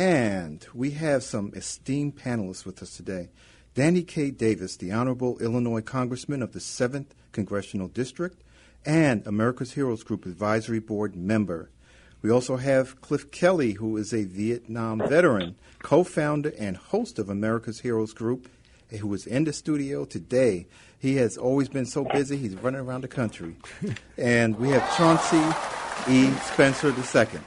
And 0.00 0.66
we 0.72 0.92
have 0.92 1.22
some 1.22 1.52
esteemed 1.54 2.16
panelists 2.16 2.64
with 2.64 2.82
us 2.82 2.96
today. 2.96 3.28
Danny 3.74 4.02
K. 4.02 4.30
Davis, 4.30 4.78
the 4.78 4.92
Honorable 4.92 5.38
Illinois 5.40 5.82
Congressman 5.82 6.42
of 6.42 6.54
the 6.54 6.58
7th 6.58 7.08
Congressional 7.32 7.86
District 7.86 8.42
and 8.86 9.26
America's 9.26 9.72
Heroes 9.72 10.02
Group 10.02 10.24
Advisory 10.24 10.78
Board 10.78 11.16
member. 11.16 11.68
We 12.22 12.30
also 12.30 12.56
have 12.56 13.02
Cliff 13.02 13.30
Kelly, 13.30 13.72
who 13.72 13.98
is 13.98 14.14
a 14.14 14.24
Vietnam 14.24 15.00
veteran, 15.06 15.56
co 15.80 16.02
founder 16.02 16.54
and 16.58 16.78
host 16.78 17.18
of 17.18 17.28
America's 17.28 17.80
Heroes 17.80 18.14
Group, 18.14 18.48
who 19.00 19.12
is 19.12 19.26
in 19.26 19.44
the 19.44 19.52
studio 19.52 20.06
today. 20.06 20.66
He 20.98 21.16
has 21.16 21.36
always 21.36 21.68
been 21.68 21.84
so 21.84 22.04
busy, 22.04 22.38
he's 22.38 22.54
running 22.54 22.80
around 22.80 23.02
the 23.02 23.08
country. 23.08 23.54
and 24.16 24.58
we 24.58 24.70
have 24.70 24.96
Chauncey 24.96 25.44
E. 26.10 26.32
Spencer 26.54 26.88
II 26.88 27.40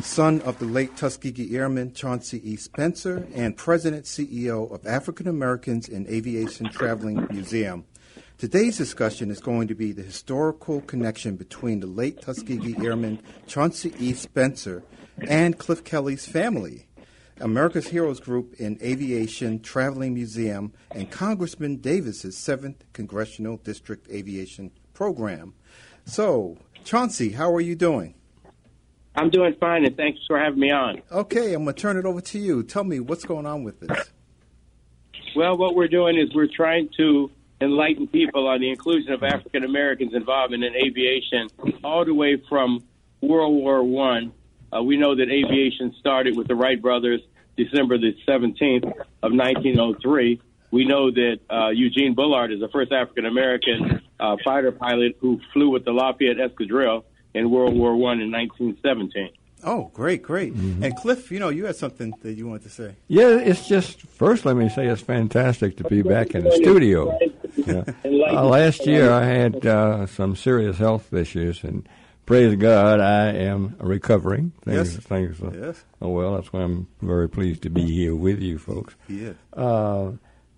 son 0.00 0.40
of 0.42 0.58
the 0.58 0.64
late 0.64 0.96
Tuskegee 0.96 1.56
Airman 1.56 1.92
Chauncey 1.92 2.40
E. 2.48 2.56
Spencer, 2.56 3.26
and 3.34 3.56
President 3.56 4.04
CEO 4.04 4.70
of 4.72 4.86
African 4.86 5.28
Americans 5.28 5.88
in 5.88 6.06
Aviation 6.08 6.68
Traveling 6.70 7.26
Museum. 7.30 7.84
Today's 8.38 8.76
discussion 8.76 9.30
is 9.30 9.40
going 9.40 9.68
to 9.68 9.74
be 9.74 9.92
the 9.92 10.02
historical 10.02 10.80
connection 10.82 11.36
between 11.36 11.80
the 11.80 11.86
late 11.86 12.20
Tuskegee 12.20 12.76
Airman 12.84 13.20
Chauncey 13.46 13.92
E. 13.98 14.12
Spencer 14.12 14.84
and 15.26 15.58
Cliff 15.58 15.84
Kelly's 15.84 16.26
family. 16.26 16.86
America's 17.40 17.88
Heroes 17.88 18.20
Group 18.20 18.54
in 18.54 18.78
Aviation 18.82 19.60
Traveling 19.60 20.14
Museum 20.14 20.72
and 20.90 21.10
Congressman 21.10 21.76
Davis's 21.76 22.36
7th 22.36 22.76
Congressional 22.92 23.58
District 23.58 24.08
Aviation 24.10 24.72
Program. 24.92 25.54
So, 26.04 26.58
Chauncey, 26.84 27.30
how 27.30 27.54
are 27.54 27.60
you 27.60 27.76
doing? 27.76 28.14
I'm 29.18 29.30
doing 29.30 29.56
fine, 29.58 29.84
and 29.84 29.96
thanks 29.96 30.20
for 30.28 30.38
having 30.38 30.60
me 30.60 30.70
on. 30.70 31.02
Okay, 31.10 31.52
I'm 31.52 31.64
going 31.64 31.74
to 31.74 31.80
turn 31.80 31.96
it 31.96 32.04
over 32.04 32.20
to 32.20 32.38
you. 32.38 32.62
Tell 32.62 32.84
me 32.84 33.00
what's 33.00 33.24
going 33.24 33.46
on 33.46 33.64
with 33.64 33.80
this. 33.80 34.10
Well, 35.34 35.58
what 35.58 35.74
we're 35.74 35.88
doing 35.88 36.16
is 36.16 36.32
we're 36.32 36.46
trying 36.46 36.88
to 36.98 37.28
enlighten 37.60 38.06
people 38.06 38.46
on 38.46 38.60
the 38.60 38.70
inclusion 38.70 39.12
of 39.12 39.24
African 39.24 39.64
Americans' 39.64 40.14
involvement 40.14 40.62
in 40.62 40.72
aviation, 40.76 41.48
all 41.82 42.04
the 42.04 42.14
way 42.14 42.40
from 42.48 42.84
World 43.20 43.56
War 43.56 43.82
One. 43.82 44.32
Uh, 44.72 44.84
we 44.84 44.96
know 44.96 45.16
that 45.16 45.28
aviation 45.28 45.96
started 45.98 46.36
with 46.36 46.46
the 46.46 46.54
Wright 46.54 46.80
brothers 46.80 47.20
December 47.56 47.98
the 47.98 48.14
17th 48.28 48.84
of 48.84 49.32
1903. 49.32 50.40
We 50.70 50.84
know 50.84 51.10
that 51.10 51.40
uh, 51.50 51.70
Eugene 51.70 52.14
Bullard 52.14 52.52
is 52.52 52.60
the 52.60 52.68
first 52.68 52.92
African 52.92 53.26
American 53.26 54.00
uh, 54.20 54.36
fighter 54.44 54.70
pilot 54.70 55.16
who 55.18 55.40
flew 55.52 55.70
with 55.70 55.84
the 55.84 55.90
Lafayette 55.90 56.36
Escadrille 56.36 57.02
in 57.38 57.50
World 57.50 57.74
War 57.74 57.96
One 57.96 58.20
in 58.20 58.30
1917. 58.30 59.30
Oh, 59.64 59.90
great, 59.92 60.22
great. 60.22 60.54
Mm-hmm. 60.54 60.84
And 60.84 60.96
Cliff, 60.96 61.32
you 61.32 61.40
know, 61.40 61.48
you 61.48 61.66
had 61.66 61.76
something 61.76 62.14
that 62.22 62.34
you 62.34 62.46
wanted 62.46 62.62
to 62.62 62.70
say. 62.70 62.94
Yeah, 63.08 63.38
it's 63.38 63.66
just, 63.66 64.02
first, 64.02 64.44
let 64.44 64.56
me 64.56 64.68
say 64.68 64.86
it's 64.86 65.02
fantastic 65.02 65.76
to 65.78 65.84
be 65.84 66.02
back 66.02 66.34
in 66.34 66.44
the 66.44 66.52
studio. 66.52 67.18
Yeah. 67.56 67.82
Uh, 68.04 68.44
last 68.44 68.86
year, 68.86 69.10
I 69.10 69.24
had 69.24 69.66
uh, 69.66 70.06
some 70.06 70.36
serious 70.36 70.78
health 70.78 71.12
issues, 71.12 71.64
and 71.64 71.88
praise 72.24 72.54
God, 72.54 73.00
I 73.00 73.32
am 73.32 73.74
recovering. 73.80 74.52
Things, 74.64 74.94
yes. 74.94 75.04
Things, 75.04 75.42
uh, 75.42 75.50
yes. 75.52 75.84
Oh, 76.00 76.10
well, 76.10 76.36
that's 76.36 76.52
why 76.52 76.60
I'm 76.60 76.86
very 77.02 77.28
pleased 77.28 77.62
to 77.62 77.70
be 77.70 77.84
here 77.84 78.14
with 78.14 78.40
you 78.40 78.58
folks. 78.58 78.94
Yeah. 79.08 79.32
Uh, 79.52 80.12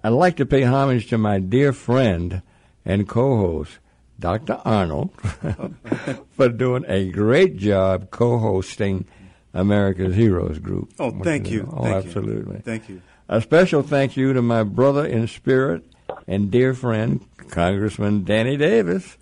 I'd 0.05 0.11
like 0.11 0.37
to 0.37 0.47
pay 0.47 0.63
homage 0.63 1.09
to 1.09 1.19
my 1.19 1.39
dear 1.39 1.73
friend 1.73 2.43
and 2.85 3.09
co 3.09 3.37
host, 3.39 3.79
Dr. 4.21 4.61
Arnold 4.65 5.11
for 6.31 6.49
doing 6.49 6.85
a 6.87 7.11
great 7.11 7.57
job 7.57 8.11
co-hosting 8.11 9.07
America's 9.53 10.15
Heroes 10.15 10.59
Group. 10.59 10.93
Oh, 10.99 11.11
thank 11.23 11.51
you. 11.51 11.69
Oh, 11.73 11.83
thank 11.83 12.07
absolutely. 12.07 12.57
You. 12.57 12.63
Thank 12.63 12.89
you. 12.89 13.03
A 13.29 13.41
special 13.41 13.83
thank 13.83 14.17
you 14.17 14.33
to 14.33 14.43
my 14.43 14.63
brother 14.63 15.07
in 15.07 15.27
spirit 15.27 15.85
and 16.27 16.51
dear 16.51 16.75
friend, 16.75 17.25
Congressman 17.49 18.25
Danny 18.25 18.57
Davis, 18.57 19.17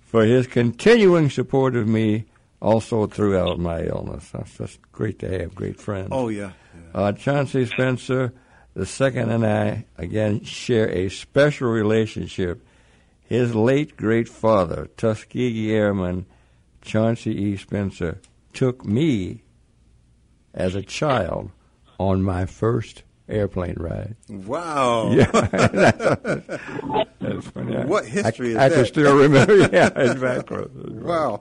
for 0.00 0.24
his 0.24 0.46
continuing 0.46 1.30
support 1.30 1.76
of 1.76 1.86
me 1.86 2.24
also 2.60 3.06
throughout 3.06 3.58
my 3.58 3.84
illness. 3.84 4.30
That's 4.30 4.56
just 4.56 4.92
great 4.92 5.18
to 5.20 5.38
have 5.38 5.54
great 5.54 5.80
friends. 5.80 6.08
Oh, 6.10 6.28
yeah. 6.28 6.52
yeah. 6.74 7.00
Uh, 7.00 7.12
Chauncey 7.12 7.66
Spencer, 7.66 8.32
the 8.74 8.86
second, 8.86 9.30
and 9.30 9.46
I, 9.46 9.86
again, 9.96 10.42
share 10.44 10.90
a 10.90 11.08
special 11.08 11.68
relationship 11.68 12.64
his 13.30 13.54
late 13.54 13.96
great 13.96 14.28
father, 14.28 14.88
Tuskegee 14.96 15.72
Airman 15.72 16.26
Chauncey 16.82 17.30
E. 17.30 17.56
Spencer, 17.56 18.20
took 18.52 18.84
me 18.84 19.44
as 20.52 20.74
a 20.74 20.82
child 20.82 21.52
on 21.96 22.22
my 22.22 22.44
first 22.44 23.04
airplane 23.28 23.76
ride. 23.78 24.16
Wow. 24.28 25.12
Yeah. 25.14 25.30
that's, 27.20 27.46
funny. 27.48 27.76
What 27.84 28.06
history 28.06 28.48
I, 28.48 28.50
is 28.50 28.56
I 28.56 28.68
that? 28.68 28.72
I 28.72 28.76
can 28.76 28.86
still 28.86 29.16
remember. 29.16 29.54
Yeah, 29.72 29.90
exactly. 29.94 30.66
wow. 30.74 31.40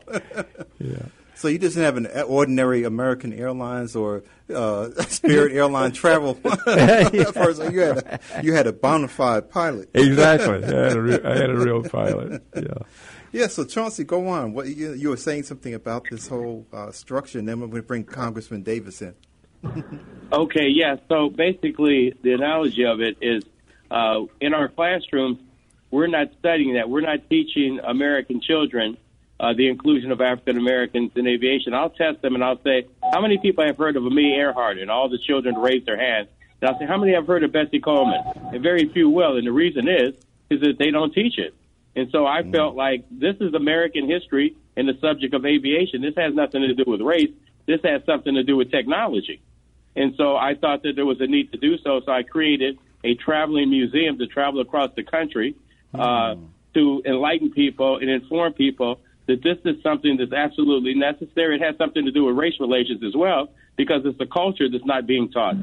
Yeah. 0.77 1.05
So 1.39 1.47
you 1.47 1.57
just 1.57 1.77
have 1.77 1.95
an 1.95 2.05
ordinary 2.23 2.83
American 2.83 3.31
Airlines 3.31 3.95
or 3.95 4.23
uh, 4.53 4.89
Spirit 5.07 5.53
Airline 5.53 5.93
travel 5.93 6.33
person. 6.35 7.71
You 7.71 7.79
had 7.79 7.97
a, 7.97 8.19
you 8.43 8.53
had 8.53 8.67
a 8.67 8.73
bona 8.73 9.07
fide 9.07 9.49
pilot. 9.49 9.89
Exactly. 9.93 10.65
I 10.65 10.67
had, 10.67 10.97
a 10.97 11.01
re- 11.01 11.23
I 11.23 11.37
had 11.37 11.49
a 11.49 11.57
real 11.57 11.81
pilot. 11.81 12.43
Yeah. 12.53 12.63
Yeah. 13.31 13.47
So 13.47 13.63
Chauncey, 13.63 14.03
go 14.03 14.27
on. 14.27 14.51
What 14.51 14.67
you, 14.67 14.91
you 14.91 15.07
were 15.11 15.17
saying 15.17 15.43
something 15.43 15.73
about 15.73 16.07
this 16.11 16.27
whole 16.27 16.67
uh, 16.73 16.91
structure, 16.91 17.39
and 17.39 17.47
then 17.47 17.61
we're 17.61 17.67
going 17.67 17.83
to 17.83 17.87
bring 17.87 18.03
Congressman 18.03 18.63
Davis 18.63 19.01
in. 19.01 19.15
okay. 20.33 20.67
Yeah. 20.67 20.97
So 21.07 21.29
basically, 21.29 22.15
the 22.21 22.33
analogy 22.33 22.83
of 22.83 22.99
it 22.99 23.15
is 23.21 23.43
uh, 23.89 24.25
in 24.41 24.53
our 24.53 24.67
classrooms, 24.67 25.39
we're 25.89 26.07
not 26.07 26.33
studying 26.37 26.73
that. 26.73 26.89
We're 26.89 26.99
not 26.99 27.29
teaching 27.29 27.79
American 27.81 28.41
children 28.41 28.97
uh, 29.39 29.53
the 29.53 29.67
inclusion 29.67 30.11
of 30.11 30.21
African 30.21 30.57
Americans 30.57 31.11
in 31.15 31.27
aviation. 31.27 31.73
I'll 31.73 31.89
test 31.89 32.21
them 32.21 32.35
and 32.35 32.43
I'll 32.43 32.61
say, 32.61 32.87
how 33.13 33.21
many 33.21 33.37
people 33.37 33.65
have 33.65 33.77
heard 33.77 33.95
of 33.95 34.05
Amelia 34.05 34.35
Earhart? 34.35 34.77
And 34.79 34.91
all 34.91 35.09
the 35.09 35.17
children 35.17 35.55
raise 35.55 35.85
their 35.85 35.97
hands. 35.97 36.27
And 36.61 36.69
I'll 36.69 36.77
say, 36.77 36.85
how 36.85 36.97
many 36.97 37.13
have 37.13 37.25
heard 37.25 37.43
of 37.43 37.51
Bessie 37.51 37.79
Coleman? 37.79 38.21
And 38.53 38.61
very 38.61 38.89
few 38.89 39.09
will. 39.09 39.37
And 39.37 39.47
the 39.47 39.51
reason 39.51 39.87
is, 39.87 40.13
is 40.49 40.59
that 40.61 40.77
they 40.77 40.91
don't 40.91 41.13
teach 41.13 41.37
it. 41.37 41.53
And 41.95 42.09
so 42.11 42.27
I 42.27 42.41
mm. 42.41 42.51
felt 42.51 42.75
like 42.75 43.05
this 43.09 43.35
is 43.39 43.53
American 43.53 44.09
history 44.09 44.55
and 44.75 44.87
the 44.87 44.97
subject 44.99 45.33
of 45.33 45.45
aviation. 45.45 46.01
This 46.01 46.15
has 46.17 46.33
nothing 46.33 46.61
to 46.61 46.73
do 46.73 46.83
with 46.85 47.01
race. 47.01 47.31
This 47.65 47.79
has 47.83 48.01
something 48.05 48.33
to 48.35 48.43
do 48.43 48.57
with 48.57 48.71
technology. 48.71 49.41
And 49.95 50.13
so 50.17 50.35
I 50.35 50.55
thought 50.55 50.83
that 50.83 50.95
there 50.95 51.05
was 51.05 51.19
a 51.21 51.27
need 51.27 51.51
to 51.51 51.57
do 51.57 51.77
so. 51.77 52.01
So 52.05 52.11
I 52.11 52.23
created 52.23 52.77
a 53.03 53.15
traveling 53.15 53.69
museum 53.69 54.17
to 54.17 54.27
travel 54.27 54.59
across 54.59 54.91
the 54.95 55.03
country 55.03 55.55
uh, 55.93 56.35
mm. 56.35 56.47
to 56.73 57.01
enlighten 57.05 57.51
people 57.51 57.97
and 57.97 58.09
inform 58.09 58.53
people 58.53 58.99
that 59.29 59.43
this 59.43 59.57
is 59.63 59.81
something 59.83 60.17
that's 60.17 60.33
absolutely 60.33 60.95
necessary. 60.95 61.55
It 61.55 61.61
has 61.61 61.77
something 61.77 62.03
to 62.03 62.11
do 62.11 62.25
with 62.25 62.35
race 62.35 62.55
relations 62.59 63.03
as 63.03 63.15
well, 63.15 63.49
because 63.77 64.01
it's 64.03 64.19
a 64.19 64.25
culture 64.25 64.67
that's 64.69 64.85
not 64.85 65.05
being 65.05 65.31
taught. 65.31 65.55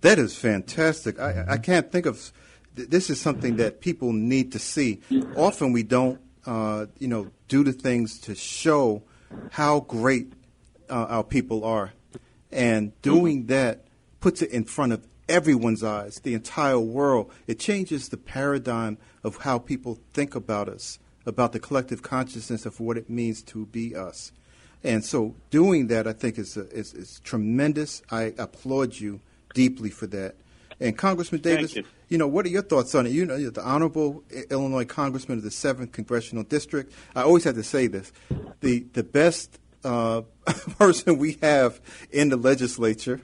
That 0.00 0.18
is 0.18 0.36
fantastic. 0.36 1.18
I, 1.18 1.44
I 1.48 1.58
can't 1.58 1.90
think 1.90 2.06
of 2.06 2.32
this 2.74 3.08
is 3.08 3.20
something 3.20 3.56
that 3.56 3.80
people 3.80 4.12
need 4.12 4.52
to 4.52 4.58
see. 4.58 5.00
Often 5.36 5.72
we 5.72 5.84
don't, 5.84 6.20
uh, 6.44 6.86
you 6.98 7.08
know, 7.08 7.30
do 7.48 7.64
the 7.64 7.72
things 7.72 8.18
to 8.22 8.34
show 8.34 9.02
how 9.52 9.80
great 9.80 10.32
uh, 10.90 11.06
our 11.08 11.24
people 11.24 11.64
are, 11.64 11.92
and 12.50 13.00
doing 13.00 13.46
that 13.46 13.86
puts 14.20 14.42
it 14.42 14.50
in 14.50 14.64
front 14.64 14.92
of 14.92 15.06
everyone's 15.28 15.84
eyes, 15.84 16.20
the 16.20 16.34
entire 16.34 16.80
world. 16.80 17.30
It 17.46 17.58
changes 17.60 18.08
the 18.08 18.16
paradigm 18.16 18.98
of 19.22 19.38
how 19.38 19.58
people 19.58 19.98
think 20.12 20.34
about 20.34 20.68
us 20.68 20.98
about 21.26 21.52
the 21.52 21.60
collective 21.60 22.02
consciousness 22.02 22.64
of 22.64 22.80
what 22.80 22.96
it 22.96 23.10
means 23.10 23.42
to 23.42 23.66
be 23.66 23.94
us. 23.94 24.32
And 24.82 25.04
so 25.04 25.34
doing 25.50 25.88
that, 25.88 26.06
I 26.06 26.12
think, 26.12 26.38
is, 26.38 26.56
a, 26.56 26.68
is, 26.70 26.94
is 26.94 27.20
tremendous. 27.24 28.02
I 28.10 28.34
applaud 28.38 28.94
you 28.94 29.20
deeply 29.52 29.90
for 29.90 30.06
that. 30.08 30.36
And 30.78 30.96
Congressman 30.96 31.40
Davis, 31.40 31.74
you. 31.74 31.84
you. 32.08 32.18
know, 32.18 32.28
what 32.28 32.44
are 32.46 32.50
your 32.50 32.62
thoughts 32.62 32.94
on 32.94 33.06
it? 33.06 33.10
You 33.10 33.24
know, 33.24 33.50
the 33.50 33.64
honorable 33.64 34.22
Illinois 34.50 34.84
Congressman 34.84 35.38
of 35.38 35.44
the 35.44 35.50
7th 35.50 35.92
Congressional 35.92 36.44
District. 36.44 36.92
I 37.14 37.22
always 37.22 37.44
have 37.44 37.54
to 37.54 37.64
say 37.64 37.86
this. 37.86 38.12
The, 38.60 38.80
the 38.92 39.02
best 39.02 39.58
uh, 39.82 40.22
person 40.78 41.16
we 41.16 41.38
have 41.42 41.80
in 42.10 42.28
the 42.28 42.36
legislature 42.36 43.20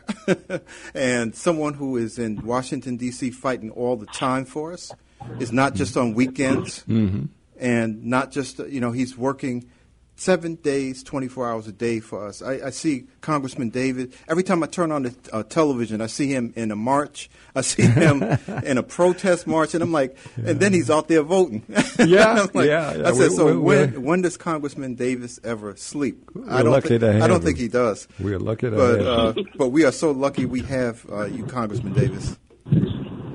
and 0.95 1.37
someone 1.37 1.75
who 1.75 1.99
is 1.99 2.19
in 2.19 2.45
Washington, 2.45 2.97
D.C., 2.97 3.31
fighting 3.33 3.71
all 3.71 3.97
the 3.97 4.07
time 4.07 4.45
for 4.45 4.73
us. 4.73 4.91
Is 5.39 5.53
not 5.53 5.75
just 5.75 5.97
on 5.97 6.15
weekends 6.15 6.83
Mm-hmm. 6.89 7.27
And 7.63 8.07
not 8.07 8.33
just, 8.33 8.59
you 8.59 8.81
know, 8.81 8.91
he's 8.91 9.17
working 9.17 9.71
seven 10.17 10.57
days, 10.57 11.03
24 11.03 11.49
hours 11.51 11.67
a 11.67 11.73
day 11.73 11.99
for 11.99 12.27
us. 12.27 12.43
I, 12.43 12.67
I 12.67 12.71
see 12.71 13.07
Congressman 13.23 13.71
Davis. 13.71 14.15
Every 14.29 14.43
time 14.43 14.63
I 14.63 14.67
turn 14.67 14.93
on 14.93 15.05
the 15.05 15.15
uh, 15.33 15.43
television, 15.45 16.01
I 16.01 16.07
see 16.07 16.27
him 16.29 16.53
in 16.55 16.71
a 16.71 16.77
march. 16.77 17.31
I 17.57 17.61
see 17.63 17.83
him 18.03 18.23
in 18.65 18.79
a 18.79 18.83
protest 18.83 19.47
march, 19.47 19.75
and 19.75 19.83
I'm 19.83 19.91
like, 19.93 20.17
and 20.37 20.61
then 20.61 20.73
he's 20.73 20.91
out 20.91 21.09
there 21.09 21.23
voting. 21.23 21.63
Yeah, 21.99 22.47
like- 22.55 22.67
yeah, 22.67 22.95
yeah. 22.97 23.09
I 23.09 23.13
said, 23.13 23.31
We- 23.31 23.37
so 23.37 23.47
we- 23.47 23.53
when 23.59 23.91
we're- 23.93 23.99
when 23.99 24.23
does 24.23 24.37
Congressman 24.37 24.95
Davis 24.97 25.39
ever 25.45 25.77
sleep? 25.77 26.31
We're 26.35 26.51
I 26.51 26.63
don't 26.63 26.83
think, 26.83 27.03
I 27.03 27.27
don't 27.29 27.37
him. 27.39 27.43
think 27.43 27.59
he 27.59 27.69
does. 27.69 28.09
We're 28.19 28.39
lucky 28.41 28.71
to 28.71 28.77
But 28.77 28.99
have 28.99 29.07
uh, 29.07 29.33
him. 29.35 29.49
but 29.57 29.69
we 29.69 29.85
are 29.85 29.93
so 29.93 30.11
lucky 30.11 30.47
we 30.47 30.63
have 30.63 31.07
uh, 31.13 31.25
you, 31.27 31.45
Congressman 31.47 31.93
Davis. 31.95 32.37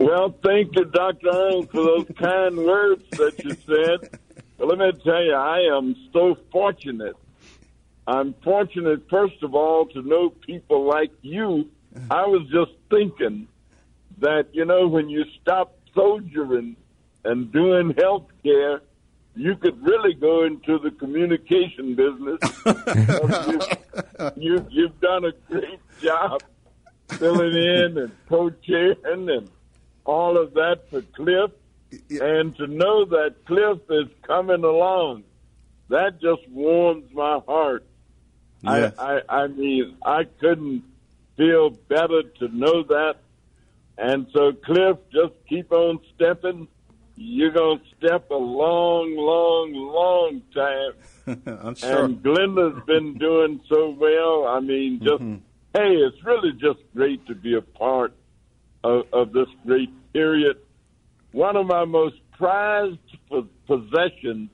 Well, 0.08 0.34
thank 0.42 0.74
you, 0.78 0.86
Dr. 0.86 1.28
Earl, 1.28 1.64
for 1.64 1.84
those 1.84 2.06
kind 2.18 2.58
words 2.58 3.04
that 3.18 3.44
you 3.44 3.58
said. 3.66 4.10
But 4.58 4.70
let 4.70 4.78
me 4.78 4.90
tell 5.04 5.22
you, 5.22 5.34
I 5.34 5.76
am 5.76 5.98
so 6.14 6.38
fortunate. 6.50 7.18
I'm 8.08 8.34
fortunate, 8.42 9.10
first 9.10 9.44
of 9.44 9.54
all, 9.54 9.86
to 9.88 10.02
know 10.02 10.30
people 10.30 10.86
like 10.86 11.12
you. 11.24 11.70
I 12.10 12.26
was 12.26 12.48
just 12.50 12.72
thinking 12.90 13.50
that, 14.20 14.48
you 14.54 14.64
know, 14.64 14.88
when 14.88 15.10
you 15.10 15.26
stop 15.42 15.78
soldiering 15.94 16.78
and 17.26 17.52
doing 17.52 17.94
health 17.98 18.28
care, 18.44 18.80
you 19.36 19.58
could 19.58 19.86
really 19.86 20.14
go 20.14 20.46
into 20.46 20.80
the 20.80 20.92
communication 20.92 21.96
business. 21.96 22.40
you, 24.38 24.56
you, 24.56 24.68
you've 24.70 25.00
done 25.02 25.26
a 25.26 25.34
great 25.52 25.82
job 26.02 26.44
filling 27.10 27.58
in 27.58 27.98
and 27.98 28.12
co-chairing 28.30 29.30
and 29.30 29.50
all 30.08 30.38
of 30.38 30.54
that 30.56 30.90
for 30.90 31.02
Cliff. 31.02 31.52
And 32.10 32.56
to 32.58 32.68
know 32.68 33.06
that 33.06 33.36
Cliff 33.46 33.80
is 33.90 34.08
coming 34.24 34.64
along, 34.64 35.24
that 35.90 36.20
just 36.20 36.48
warms 36.50 37.14
my 37.14 37.40
heart. 37.48 37.86
Yes. 38.62 38.94
I, 38.98 39.22
I, 39.30 39.44
I 39.44 39.48
mean, 39.48 39.96
I 40.04 40.24
couldn't 40.40 40.84
feel 41.38 41.70
better 41.70 42.24
to 42.40 42.48
know 42.50 42.84
that. 42.84 43.18
And 43.98 44.28
so, 44.34 44.52
Cliff, 44.52 44.98
just 45.12 45.34
keep 45.48 45.72
on 45.72 46.00
stepping. 46.16 46.68
You're 47.16 47.52
going 47.52 47.80
to 47.80 47.86
step 47.96 48.30
a 48.32 48.36
long, 48.36 49.16
long, 49.16 49.74
long 49.74 50.42
time. 50.54 51.42
I'm 51.66 51.76
sure. 51.76 52.06
And 52.06 52.22
Glenda's 52.22 52.84
been 52.86 53.18
doing 53.18 53.62
so 53.70 53.90
well. 53.90 54.46
I 54.48 54.60
mean, 54.60 55.00
just 55.00 55.24
mm-hmm. 55.24 55.36
hey, 55.74 55.96
it's 55.96 56.24
really 56.24 56.52
just 56.52 56.80
great 56.94 57.26
to 57.28 57.36
be 57.36 57.56
a 57.56 57.62
part 57.62 58.14
of, 58.88 59.14
of 59.14 59.34
this 59.34 59.48
great 59.66 59.90
period. 60.14 60.58
One 61.32 61.56
of 61.56 61.68
my 61.68 61.86
most 61.86 62.16
prized 62.38 63.00
possessions 63.68 64.50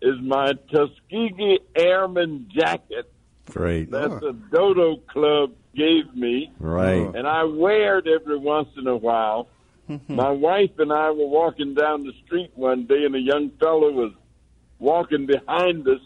is 0.00 0.14
my 0.22 0.52
Tuskegee 0.72 1.58
Airman 1.76 2.48
jacket 2.54 3.12
Great. 3.50 3.90
that 3.90 4.10
oh. 4.10 4.18
the 4.18 4.32
Dodo 4.32 4.96
Club 5.08 5.52
gave 5.74 6.14
me 6.14 6.52
Right. 6.58 7.14
and 7.14 7.26
I 7.26 7.44
wear 7.44 7.98
it 7.98 8.06
every 8.06 8.38
once 8.38 8.68
in 8.76 8.86
a 8.86 8.96
while. 8.96 9.48
My 10.08 10.30
wife 10.30 10.78
and 10.78 10.92
I 10.92 11.10
were 11.10 11.26
walking 11.26 11.74
down 11.74 12.04
the 12.04 12.12
street 12.24 12.52
one 12.54 12.86
day, 12.86 13.04
and 13.04 13.14
a 13.16 13.20
young 13.20 13.50
fellow 13.58 13.90
was 13.90 14.12
walking 14.78 15.26
behind 15.26 15.86
us, 15.88 16.00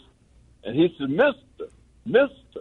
and 0.64 0.75
he 0.75 0.94
said, 0.99 1.11
"Mister, 1.11 1.69
Mister." 2.06 2.61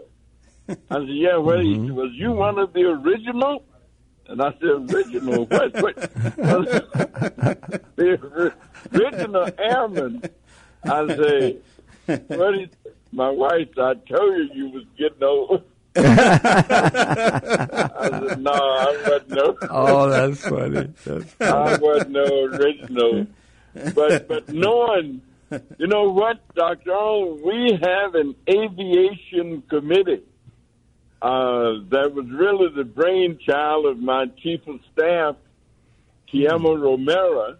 I 0.68 0.96
said, 0.96 1.08
"Yeah, 1.08 1.38
well, 1.38 1.60
he 1.60 1.76
mm-hmm. 1.76 1.88
said, 1.88 1.96
was 1.96 2.12
you 2.14 2.34
one 2.34 2.60
of 2.60 2.74
the 2.74 2.82
original?" 2.82 3.64
And 4.28 4.42
I 4.42 4.52
said, 4.54 4.94
"Original? 4.94 5.46
what? 5.46 5.74
what? 5.82 5.96
the 7.96 8.54
original 8.94 9.50
airman?" 9.60 10.24
I 10.84 11.08
say, 11.08 11.58
"What 12.06 12.56
is?" 12.60 12.70
My 13.14 13.30
wife, 13.30 13.68
said, 13.76 13.84
I 13.84 13.94
told 13.94 14.34
you 14.36 14.50
you 14.56 14.70
was 14.70 14.86
getting 14.98 15.22
old. 15.22 15.64
I 15.96 16.02
said, 18.10 18.42
no, 18.42 18.52
I 18.52 19.04
wasn't 19.08 19.30
no. 19.30 19.58
Oh, 19.70 20.10
that's 20.10 20.42
funny. 20.42 20.92
That's 21.06 21.36
I 21.40 21.78
wasn't 21.78 22.10
no 22.10 22.46
original. 22.46 23.28
But 23.94 24.28
but 24.28 24.50
knowing, 24.50 25.22
you 25.78 25.86
know 25.86 26.10
what, 26.10 26.40
Doctor 26.56 26.90
Earl, 26.90 27.36
we 27.36 27.78
have 27.84 28.16
an 28.16 28.34
aviation 28.50 29.62
committee 29.70 30.24
uh, 31.24 31.80
that 31.90 32.14
was 32.14 32.30
really 32.30 32.68
the 32.76 32.84
brainchild 32.84 33.86
of 33.86 33.98
my 33.98 34.26
chief 34.42 34.68
of 34.68 34.82
staff, 34.92 35.38
Tumia 36.32 36.82
Romero, 36.82 37.58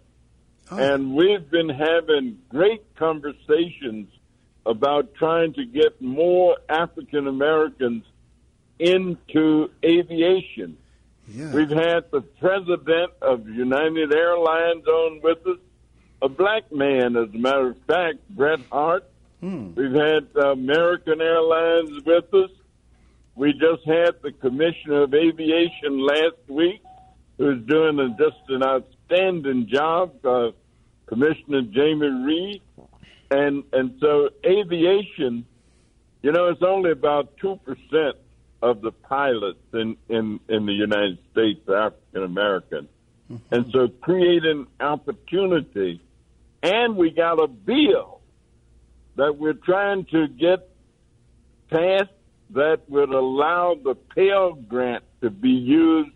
and 0.70 1.14
we've 1.14 1.50
been 1.50 1.70
having 1.70 2.38
great 2.50 2.82
conversations 2.96 4.08
about 4.66 5.14
trying 5.14 5.54
to 5.54 5.64
get 5.64 6.00
more 6.02 6.58
African 6.68 7.26
Americans 7.26 8.04
into 8.78 9.70
aviation. 9.82 10.76
Yeah. 11.28 11.52
We've 11.52 11.70
had 11.70 12.10
the 12.10 12.20
president 12.20 13.12
of 13.22 13.48
United 13.48 14.12
Airlines 14.12 14.86
on 14.86 15.20
with 15.22 15.46
us, 15.46 15.58
a 16.20 16.28
black 16.28 16.70
man, 16.70 17.16
as 17.16 17.32
a 17.34 17.38
matter 17.38 17.70
of 17.70 17.78
fact, 17.86 18.18
Brett 18.28 18.60
Hart. 18.70 19.04
We've 19.74 19.92
had 19.92 20.28
American 20.36 21.22
Airlines 21.22 22.04
with 22.04 22.32
us. 22.34 22.50
We 23.36 23.52
just 23.52 23.84
had 23.86 24.22
the 24.22 24.32
Commissioner 24.32 25.02
of 25.02 25.14
Aviation 25.14 25.98
last 25.98 26.36
week, 26.48 26.82
who's 27.36 27.64
doing 27.66 27.98
a, 27.98 28.10
just 28.10 28.38
an 28.48 28.62
outstanding 28.62 29.68
job, 29.68 30.24
uh, 30.24 30.50
Commissioner 31.06 31.62
Jamie 31.62 32.06
Rhee. 32.06 32.62
And, 33.30 33.64
and 33.72 33.96
so 34.00 34.30
aviation, 34.46 35.44
you 36.22 36.30
know, 36.30 36.48
it's 36.48 36.62
only 36.62 36.92
about 36.92 37.36
2% 37.38 38.12
of 38.62 38.80
the 38.80 38.92
pilots 38.92 39.58
in, 39.72 39.96
in, 40.08 40.38
in 40.48 40.66
the 40.66 40.72
United 40.72 41.18
States 41.32 41.60
are 41.68 41.88
African 41.88 42.22
American. 42.22 42.88
And 43.50 43.70
so 43.72 43.88
creating 43.88 44.66
opportunity. 44.80 46.00
And 46.62 46.96
we 46.96 47.10
got 47.10 47.42
a 47.42 47.48
bill 47.48 48.20
that 49.16 49.36
we're 49.36 49.52
trying 49.54 50.04
to 50.06 50.28
get 50.28 50.68
passed 51.70 52.10
that 52.54 52.82
would 52.88 53.10
allow 53.10 53.74
the 53.74 53.94
Pell 53.94 54.54
Grant 54.54 55.04
to 55.22 55.30
be 55.30 55.50
used 55.50 56.14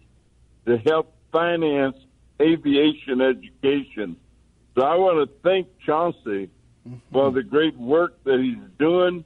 to 0.67 0.79
help 0.79 1.15
finance 1.33 1.97
aviation 2.41 3.21
education. 3.21 4.17
So 4.77 4.85
I 4.85 4.95
want 4.95 5.29
to 5.29 5.37
thank 5.43 5.67
Chauncey 5.85 6.51
for 7.13 7.27
mm-hmm. 7.27 7.37
the 7.37 7.43
great 7.43 7.77
work 7.77 8.23
that 8.25 8.39
he's 8.39 8.79
doing. 8.79 9.25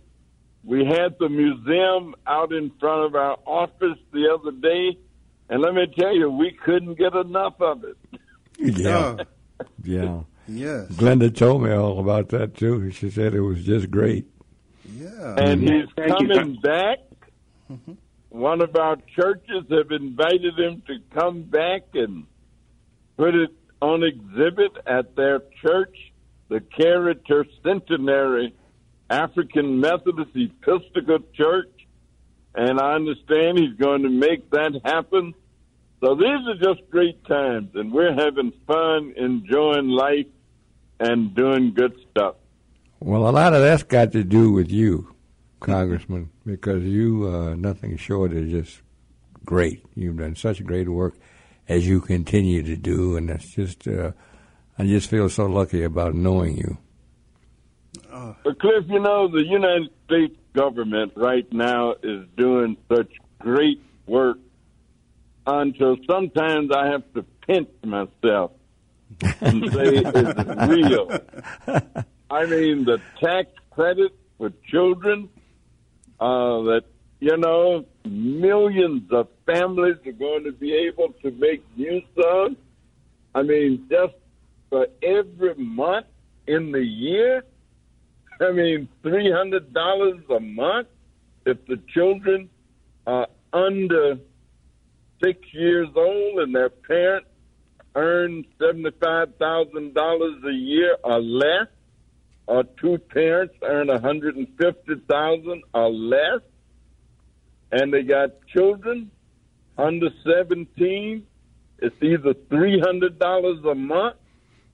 We 0.64 0.84
had 0.84 1.16
the 1.18 1.28
museum 1.28 2.14
out 2.26 2.52
in 2.52 2.70
front 2.80 3.04
of 3.06 3.14
our 3.14 3.36
office 3.44 3.98
the 4.12 4.28
other 4.32 4.52
day, 4.52 4.98
and 5.48 5.60
let 5.60 5.74
me 5.74 5.86
tell 5.98 6.14
you, 6.14 6.30
we 6.30 6.52
couldn't 6.52 6.94
get 6.94 7.14
enough 7.14 7.60
of 7.60 7.84
it. 7.84 7.96
yeah. 8.58 9.16
Yeah. 9.84 10.20
yes. 10.48 10.88
Glenda 10.92 11.34
told 11.34 11.62
me 11.62 11.72
all 11.72 11.98
about 11.98 12.30
that 12.30 12.56
too. 12.56 12.90
She 12.90 13.10
said 13.10 13.34
it 13.34 13.40
was 13.40 13.64
just 13.64 13.90
great. 13.90 14.26
Yeah. 14.84 15.34
and 15.38 15.62
Yeah, 15.62 15.72
he's 15.80 15.88
thank 15.96 16.20
you. 16.20 16.28
coming 16.28 16.60
back. 16.62 16.98
Mm-hmm. 17.70 17.92
One 18.30 18.62
of 18.62 18.74
our 18.76 18.96
churches 19.14 19.64
have 19.70 19.90
invited 19.90 20.58
him 20.58 20.82
to 20.86 20.98
come 21.14 21.42
back 21.42 21.82
and 21.94 22.24
put 23.16 23.34
it 23.34 23.50
on 23.80 24.02
exhibit 24.02 24.72
at 24.86 25.14
their 25.16 25.40
church, 25.60 25.96
the 26.48 26.60
Character 26.60 27.44
Centenary 27.62 28.54
African 29.10 29.80
Methodist 29.80 30.30
Episcopal 30.34 31.18
Church. 31.34 31.68
And 32.54 32.80
I 32.80 32.94
understand 32.94 33.58
he's 33.58 33.74
going 33.76 34.02
to 34.02 34.10
make 34.10 34.50
that 34.50 34.80
happen. 34.84 35.34
So 36.00 36.14
these 36.14 36.46
are 36.48 36.56
just 36.74 36.88
great 36.90 37.24
times, 37.26 37.70
and 37.74 37.92
we're 37.92 38.12
having 38.14 38.52
fun, 38.66 39.14
enjoying 39.16 39.88
life, 39.88 40.26
and 40.98 41.34
doing 41.34 41.74
good 41.74 41.94
stuff. 42.10 42.36
Well, 43.04 43.28
a 43.28 43.30
lot 43.30 43.52
of 43.52 43.62
that's 43.62 43.82
got 43.82 44.12
to 44.12 44.22
do 44.22 44.52
with 44.52 44.70
you, 44.70 45.12
Congressman, 45.58 46.30
because 46.46 46.84
you 46.84 47.28
uh, 47.28 47.54
nothing 47.56 47.96
short 47.96 48.32
of 48.32 48.48
just 48.48 48.80
great. 49.44 49.84
You've 49.96 50.18
done 50.18 50.36
such 50.36 50.64
great 50.64 50.88
work 50.88 51.14
as 51.68 51.84
you 51.84 52.00
continue 52.00 52.62
to 52.62 52.76
do, 52.76 53.16
and 53.16 53.28
that's 53.28 53.48
just 53.48 53.88
uh, 53.88 54.12
I 54.78 54.84
just 54.84 55.10
feel 55.10 55.28
so 55.28 55.46
lucky 55.46 55.82
about 55.82 56.14
knowing 56.14 56.56
you. 56.56 56.78
But 58.44 58.60
Cliff, 58.60 58.84
you 58.88 59.00
know, 59.00 59.26
the 59.26 59.44
United 59.44 59.90
States 60.04 60.36
government 60.52 61.14
right 61.16 61.50
now 61.52 61.94
is 62.04 62.24
doing 62.36 62.76
such 62.88 63.10
great 63.40 63.82
work 64.06 64.38
until 65.44 65.96
sometimes 66.08 66.70
I 66.70 66.86
have 66.86 67.02
to 67.14 67.24
pinch 67.48 67.68
myself 67.84 68.52
and 69.40 69.72
say 69.72 70.02
it's 70.04 70.68
real. 70.68 72.04
I 72.32 72.46
mean, 72.46 72.86
the 72.86 72.98
tax 73.20 73.50
credit 73.70 74.12
for 74.38 74.50
children, 74.70 75.28
uh, 76.18 76.62
that 76.62 76.84
you 77.20 77.36
know 77.36 77.84
millions 78.06 79.12
of 79.12 79.28
families 79.44 79.96
are 80.06 80.12
going 80.12 80.44
to 80.44 80.52
be 80.52 80.72
able 80.72 81.12
to 81.22 81.30
make 81.30 81.62
use 81.76 82.04
of. 82.16 82.56
I 83.34 83.42
mean, 83.42 83.86
just 83.90 84.14
for 84.70 84.86
every 85.02 85.54
month 85.56 86.06
in 86.46 86.72
the 86.72 86.82
year. 86.82 87.44
I 88.40 88.50
mean, 88.50 88.88
three 89.02 89.30
hundred 89.30 89.74
dollars 89.74 90.22
a 90.30 90.40
month 90.40 90.88
if 91.44 91.64
the 91.66 91.78
children 91.92 92.48
are 93.06 93.28
under 93.52 94.16
six 95.22 95.38
years 95.52 95.88
old 95.94 96.38
and 96.38 96.54
their 96.54 96.70
parents 96.70 97.28
earn 97.94 98.46
seventy-five 98.58 99.36
thousand 99.36 99.92
dollars 99.92 100.42
a 100.44 100.52
year 100.52 100.96
or 101.04 101.20
less, 101.20 101.68
or 102.52 102.64
two 102.78 102.98
parents 102.98 103.54
earn 103.62 103.88
a 103.88 103.98
hundred 103.98 104.36
and 104.36 104.46
fifty 104.60 104.96
thousand 105.08 105.62
or 105.72 105.88
less, 105.90 106.42
and 107.70 107.90
they 107.92 108.02
got 108.02 108.28
children 108.46 109.10
under 109.78 110.10
seventeen. 110.22 111.26
It's 111.78 111.96
either 112.02 112.34
three 112.50 112.78
hundred 112.78 113.18
dollars 113.18 113.64
a 113.64 113.74
month 113.74 114.16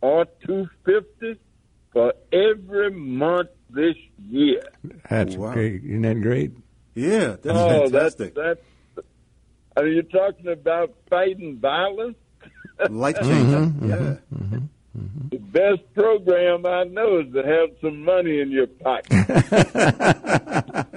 or 0.01 0.25
two 0.45 0.69
fifty 0.85 1.39
for 1.93 2.15
every 2.33 2.91
month 2.91 3.51
this 3.71 3.95
year. 4.29 4.63
That's 5.09 5.37
Wow. 5.37 5.53
great. 5.53 5.85
Isn't 5.85 6.03
that 6.03 6.21
great? 6.21 6.51
Yeah, 6.97 7.37
that's 7.41 7.47
oh, 7.47 7.69
fantastic. 7.89 8.35
that's 8.35 8.61
that's. 8.97 9.07
Are 9.77 9.87
you 9.87 10.03
talking 10.03 10.49
about 10.49 10.95
fighting 11.09 11.59
violence? 11.61 12.17
Life 12.91 13.19
changing. 13.23 13.71
Mm-hmm, 13.75 13.93
mm-hmm 14.35 14.59
Yeah. 14.59 14.59
The 15.31 15.38
best 15.53 15.83
program 15.95 16.67
I 16.67 16.85
know 16.85 17.21
is 17.21 17.33
to 17.33 17.43
have 17.43 17.71
some 17.81 18.05
money 18.05 18.41
in 18.41 18.51
your 18.51 18.67
pocket. 18.67 19.27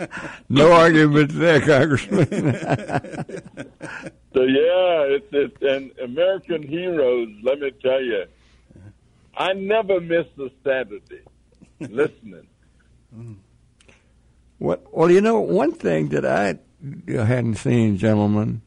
No 0.49 0.73
argument 0.73 1.31
there, 1.33 1.61
Congressman. 1.61 2.27
So 4.33 4.43
yeah, 4.43 5.17
it's 5.17 5.27
it, 5.33 5.61
and 5.61 5.91
American 5.99 6.63
Heroes. 6.63 7.27
Let 7.43 7.59
me 7.59 7.71
tell 7.83 8.01
you, 8.01 8.23
I 9.35 9.51
never 9.51 9.99
miss 9.99 10.25
a 10.39 10.49
Saturday 10.63 11.21
listening. 11.79 12.47
What, 14.57 14.93
well, 14.95 15.09
you 15.09 15.21
know, 15.21 15.39
one 15.39 15.71
thing 15.71 16.09
that 16.09 16.23
I 16.23 16.59
hadn't 17.07 17.55
seen, 17.55 17.97
gentlemen, 17.97 18.61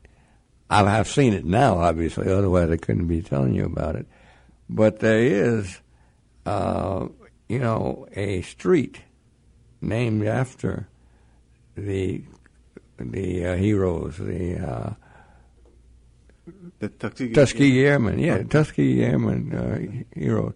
I 0.69 0.91
have 0.91 1.07
seen 1.07 1.33
it 1.33 1.45
now, 1.45 1.79
obviously, 1.79 2.29
otherwise 2.29 2.69
I 2.69 2.79
couldn't 2.79 3.07
be 3.07 3.23
telling 3.23 3.55
you 3.55 3.65
about 3.65 3.95
it. 3.95 4.07
But 4.69 5.01
there 5.01 5.21
is, 5.21 5.81
uh, 6.47 7.09
you 7.49 7.59
know, 7.59 8.07
a 8.13 8.43
street 8.43 9.01
named 9.81 10.27
after 10.27 10.89
the 11.77 12.25
the 12.99 13.47
uh, 13.47 13.57
heroes, 13.57 14.17
the 14.17 14.57
uh, 14.59 14.93
The 16.79 16.89
Tuskegee, 16.89 17.33
Tuskegee 17.33 17.87
Airmen, 17.87 18.19
yeah, 18.19 18.43
Tuskegee 18.43 19.03
Airmen 19.03 19.55
uh, 19.55 20.05
heroes, 20.19 20.55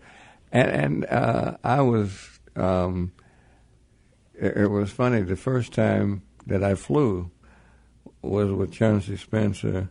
and 0.52 0.70
and 0.70 1.06
uh, 1.06 1.56
I 1.64 1.80
was 1.80 2.40
um, 2.56 3.12
it, 4.34 4.56
it 4.56 4.70
was 4.70 4.90
funny 4.90 5.22
the 5.22 5.36
first 5.36 5.72
time 5.72 6.22
that 6.46 6.62
I 6.62 6.74
flew 6.74 7.30
was 8.22 8.50
with 8.50 8.72
Chauncey 8.72 9.16
Spencer, 9.16 9.90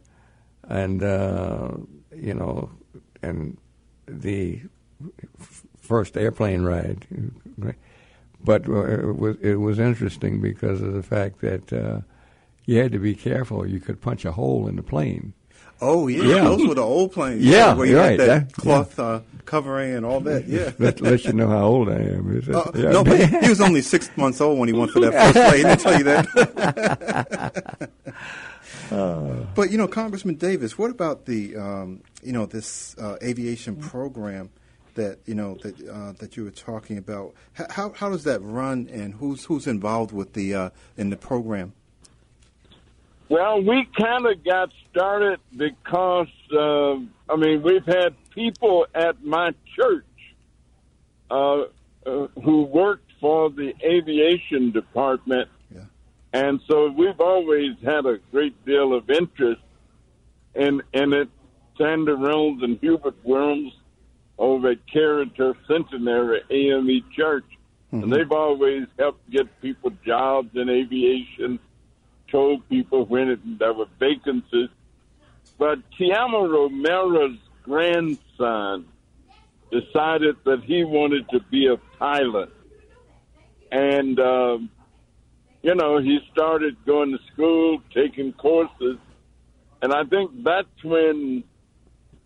and 0.67 1.03
uh, 1.03 1.71
you 2.15 2.33
know, 2.33 2.71
and 3.21 3.57
the 4.07 4.61
f- 5.39 5.63
first 5.81 6.17
airplane 6.17 6.61
ride, 6.63 7.05
but 8.43 8.67
uh, 8.67 8.83
it 8.85 9.17
was 9.17 9.37
it 9.41 9.55
was 9.55 9.79
interesting 9.79 10.41
because 10.41 10.81
of 10.81 10.93
the 10.93 11.03
fact 11.03 11.41
that. 11.41 11.71
Uh, 11.73 12.01
you 12.69 12.77
had 12.79 12.91
to 12.91 12.99
be 12.99 13.15
careful. 13.15 13.65
You 13.65 13.79
could 13.79 14.01
punch 14.01 14.25
a 14.25 14.33
hole 14.33 14.67
in 14.67 14.75
the 14.75 14.83
plane. 14.83 15.31
Oh 15.79 16.07
yeah, 16.09 16.21
Yeah. 16.23 16.43
those 16.43 16.67
were 16.67 16.75
the 16.75 16.81
old 16.81 17.13
planes. 17.13 17.41
Yeah, 17.41 17.73
where 17.73 17.85
you 17.87 17.93
you're 17.93 18.03
had 18.03 18.19
that 18.19 18.49
that- 18.49 18.53
cloth 18.61 18.99
uh, 18.99 19.21
covering 19.45 19.93
and 19.95 20.05
all 20.05 20.19
that. 20.19 20.49
Yeah. 20.49 20.71
Let, 20.77 20.99
let 20.99 21.23
you 21.23 21.31
know 21.31 21.47
how 21.47 21.63
old 21.63 21.87
I 21.87 21.93
am. 21.99 22.43
Uh, 22.53 22.71
Yeah. 22.75 22.89
No, 22.91 23.05
but 23.05 23.21
he 23.41 23.47
was 23.47 23.61
only 23.61 23.81
six 23.93 24.09
months 24.17 24.41
old 24.41 24.59
when 24.59 24.67
he 24.67 24.73
went 24.73 24.91
for 24.91 24.99
that 24.99 25.13
first 25.13 25.49
plane. 25.49 25.65
I'll 25.65 25.77
tell 25.77 25.97
you 25.97 26.03
that. 26.03 27.89
but 29.55 29.71
you 29.71 29.77
know, 29.77 29.87
Congressman 29.87 30.35
Davis, 30.35 30.77
what 30.77 30.91
about 30.91 31.25
the 31.25 31.55
um, 31.55 32.01
you 32.23 32.33
know 32.33 32.45
this 32.45 32.97
uh, 32.97 33.17
aviation 33.21 33.75
program 33.75 34.49
that 34.95 35.19
you 35.25 35.35
know 35.35 35.55
that 35.61 35.89
uh, 35.89 36.11
that 36.13 36.35
you 36.35 36.43
were 36.43 36.51
talking 36.51 36.97
about? 36.97 37.33
H- 37.59 37.67
How 37.69 37.91
how 37.91 38.09
does 38.09 38.23
that 38.25 38.41
run, 38.41 38.89
and 38.91 39.13
who's 39.15 39.45
who's 39.45 39.67
involved 39.67 40.11
with 40.11 40.33
the 40.33 40.53
uh, 40.53 40.69
in 40.97 41.09
the 41.09 41.17
program? 41.17 41.73
Well, 43.29 43.61
we 43.61 43.85
kind 43.97 44.25
of 44.25 44.43
got 44.45 44.71
started 44.89 45.39
because, 45.55 46.29
uh, 46.53 46.93
I 47.29 47.35
mean, 47.35 47.61
we've 47.61 47.85
had 47.85 48.15
people 48.33 48.87
at 48.95 49.21
my 49.21 49.53
church 49.75 50.05
uh, 51.29 51.63
uh, 52.05 52.27
who 52.41 52.61
worked 52.63 53.11
for 53.19 53.49
the 53.49 53.73
aviation 53.83 54.71
department. 54.71 55.49
Yeah. 55.69 55.81
And 56.31 56.61
so 56.69 56.89
we've 56.89 57.19
always 57.19 57.75
had 57.83 58.05
a 58.05 58.19
great 58.31 58.65
deal 58.65 58.93
of 58.93 59.09
interest 59.09 59.61
in, 60.55 60.81
in 60.93 61.11
it. 61.11 61.29
Sandra 61.77 62.15
Reynolds 62.15 62.63
and 62.63 62.79
Hubert 62.79 63.15
Worms 63.23 63.73
over 64.37 64.71
at 64.71 64.79
Carrington 64.91 65.55
Centenary 65.67 66.41
AME 66.49 67.03
Church. 67.15 67.45
And 67.91 68.11
they've 68.11 68.31
always 68.31 68.85
helped 68.99 69.29
get 69.29 69.61
people 69.61 69.91
jobs 70.05 70.49
in 70.55 70.69
aviation 70.69 71.59
told 72.29 72.67
people 72.69 73.05
when 73.05 73.29
it, 73.29 73.59
there 73.59 73.73
were 73.73 73.87
vacancies. 73.99 74.69
But 75.57 75.79
Tumia 75.91 76.49
Romero's 76.49 77.37
grandson 77.63 78.85
decided 79.71 80.35
that 80.45 80.63
he 80.63 80.83
wanted 80.83 81.29
to 81.29 81.39
be 81.39 81.67
a 81.67 81.77
pilot. 81.97 82.49
And, 83.71 84.19
um, 84.19 84.69
you 85.61 85.75
know, 85.75 85.97
he 85.97 86.19
started 86.31 86.77
going 86.85 87.11
to 87.11 87.19
school, 87.33 87.81
taking 87.93 88.33
courses. 88.33 88.97
And 89.81 89.93
I 89.93 90.03
think 90.03 90.43
that's 90.43 90.83
when 90.83 91.43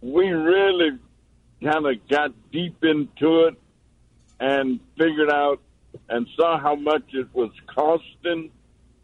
we 0.01 0.29
really 0.29 0.98
kind 1.63 1.86
of 1.86 2.08
got 2.10 2.34
deep 2.51 2.84
into 2.84 3.46
it 3.46 3.55
and 4.39 4.79
figured 4.98 5.29
out 5.29 5.62
and 6.10 6.27
saw 6.36 6.60
how 6.60 6.75
much 6.75 7.03
it 7.13 7.27
was 7.34 7.51
costing. 7.67 8.50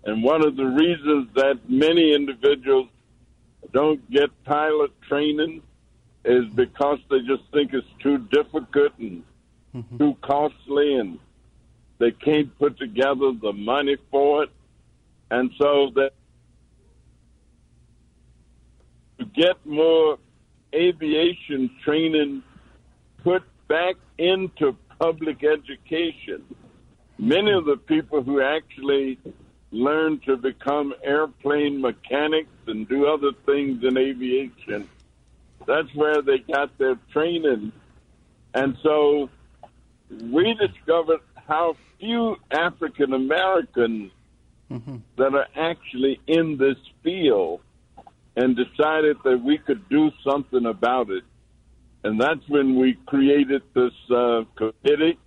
And 0.04 0.24
one 0.24 0.46
of 0.46 0.56
the 0.56 0.66
reasons 0.66 1.30
that 1.36 1.60
many 1.70 2.13
individuals 2.13 2.89
don't 3.74 4.10
get 4.10 4.30
pilot 4.44 4.92
training 5.08 5.62
is 6.25 6.46
because 6.56 7.00
they 7.10 7.20
just 7.20 7.44
think 7.54 7.74
it's 7.74 7.88
too 8.01 8.18
difficult 8.18 8.94
and 8.98 9.24
mm-hmm. 9.75 9.98
too 9.98 10.18
costly 10.22 10.96
and 10.96 11.20
they 12.00 12.12
can't 12.12 12.58
put 12.58 12.77
together 12.77 13.32
the 13.42 13.54
money 13.54 13.98
for 14.12 14.44
it. 14.44 14.50
And 15.30 15.51
so 15.58 15.92
that 15.96 16.12
to 19.20 19.25
get 19.25 19.66
more 19.66 20.18
aviation 20.74 21.69
training 21.83 22.43
put 23.24 23.43
back 23.67 23.95
into 24.17 24.75
public 25.00 25.43
education, 25.43 26.43
many 27.17 27.51
of 27.51 27.65
the 27.65 27.77
people 27.77 28.24
who 28.24 28.41
actually 28.41 29.19
learn 29.71 30.19
to 30.19 30.38
become 30.38 30.93
airplane 31.03 31.81
mechanics 31.81 32.50
and 32.67 32.88
do 32.88 33.07
other 33.07 33.31
things 33.45 33.83
in 33.83 33.97
aviation. 33.97 34.88
That's 35.65 35.93
where 35.93 36.21
they 36.21 36.39
got 36.39 36.77
their 36.77 36.97
training. 37.12 37.74
And 38.53 38.77
so 38.81 39.29
we 40.09 40.53
discovered 40.53 41.19
how 41.47 41.75
few 42.00 42.38
African 42.51 43.13
Americans 43.13 44.12
mm-hmm. 44.71 44.97
that 45.17 45.33
are 45.33 45.47
actually 45.55 46.19
in 46.27 46.57
this 46.57 46.77
field 47.03 47.62
and 48.38 48.56
decided 48.56 49.17
that 49.24 49.41
we 49.44 49.58
could 49.58 49.89
do 49.89 50.12
something 50.24 50.67
about 50.67 51.10
it. 51.10 51.24
And 52.03 52.22
that's 52.22 52.48
when 52.48 52.77
we 52.79 52.94
created 53.08 53.63
this 53.74 53.91
uh, 54.15 54.44
committee 54.56 55.17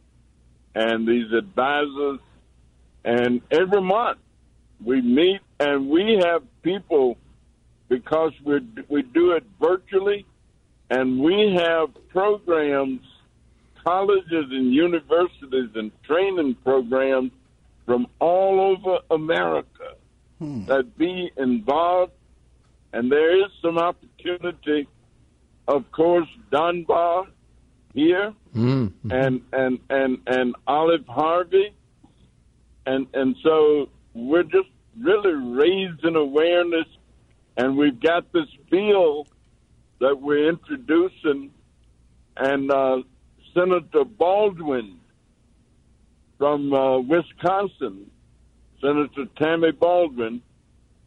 and 0.76 1.06
these 1.06 1.30
advisors. 1.32 2.20
And 3.04 3.42
every 3.50 3.82
month 3.82 4.20
we 4.82 5.02
meet 5.02 5.40
and 5.58 5.90
we 5.90 6.22
have 6.24 6.42
people 6.62 7.18
because 7.88 8.32
we 8.44 8.60
we 8.88 9.02
do 9.02 9.32
it 9.32 9.44
virtually, 9.60 10.24
and 10.88 11.18
we 11.18 11.56
have 11.58 11.88
programs, 12.10 13.02
colleges 13.84 14.46
and 14.50 14.72
universities 14.72 15.70
and 15.74 15.90
training 16.04 16.54
programs 16.64 17.32
from 17.84 18.06
all 18.20 18.60
over 18.60 19.00
America 19.10 19.96
that 20.66 20.96
be 20.96 21.30
involved, 21.36 22.12
and 22.92 23.10
there 23.10 23.36
is 23.44 23.50
some 23.62 23.78
opportunity. 23.78 24.88
Of 25.68 25.90
course, 25.92 26.28
Dunbar 26.50 27.26
here, 27.94 28.34
Mm. 28.54 28.92
and 29.10 29.42
and 29.52 29.78
and 29.88 30.18
and 30.26 30.56
Olive 30.66 31.06
Harvey, 31.06 31.72
and 32.86 33.06
and 33.14 33.36
so 33.44 33.88
we're 34.14 34.42
just 34.42 34.68
really 35.00 35.32
raising 35.32 36.16
awareness, 36.16 36.86
and 37.56 37.76
we've 37.76 38.00
got 38.00 38.32
this 38.32 38.48
bill 38.70 39.26
that 40.00 40.20
we're 40.20 40.48
introducing, 40.48 41.52
and 42.36 42.70
uh, 42.72 43.02
Senator 43.54 44.04
Baldwin 44.04 44.98
from 46.38 46.72
uh, 46.72 46.98
Wisconsin, 46.98 48.10
Senator 48.80 49.26
Tammy 49.36 49.72
Baldwin, 49.72 50.42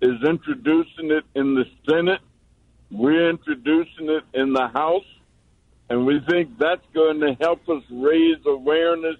is 0.03 0.21
introducing 0.27 1.11
it 1.11 1.23
in 1.33 1.55
the 1.55 1.63
Senate. 1.89 2.19
We're 2.91 3.29
introducing 3.29 4.09
it 4.09 4.23
in 4.33 4.51
the 4.51 4.67
House, 4.67 5.05
and 5.89 6.05
we 6.05 6.19
think 6.29 6.59
that's 6.59 6.85
going 6.93 7.21
to 7.21 7.35
help 7.39 7.67
us 7.69 7.83
raise 7.89 8.45
awareness 8.45 9.15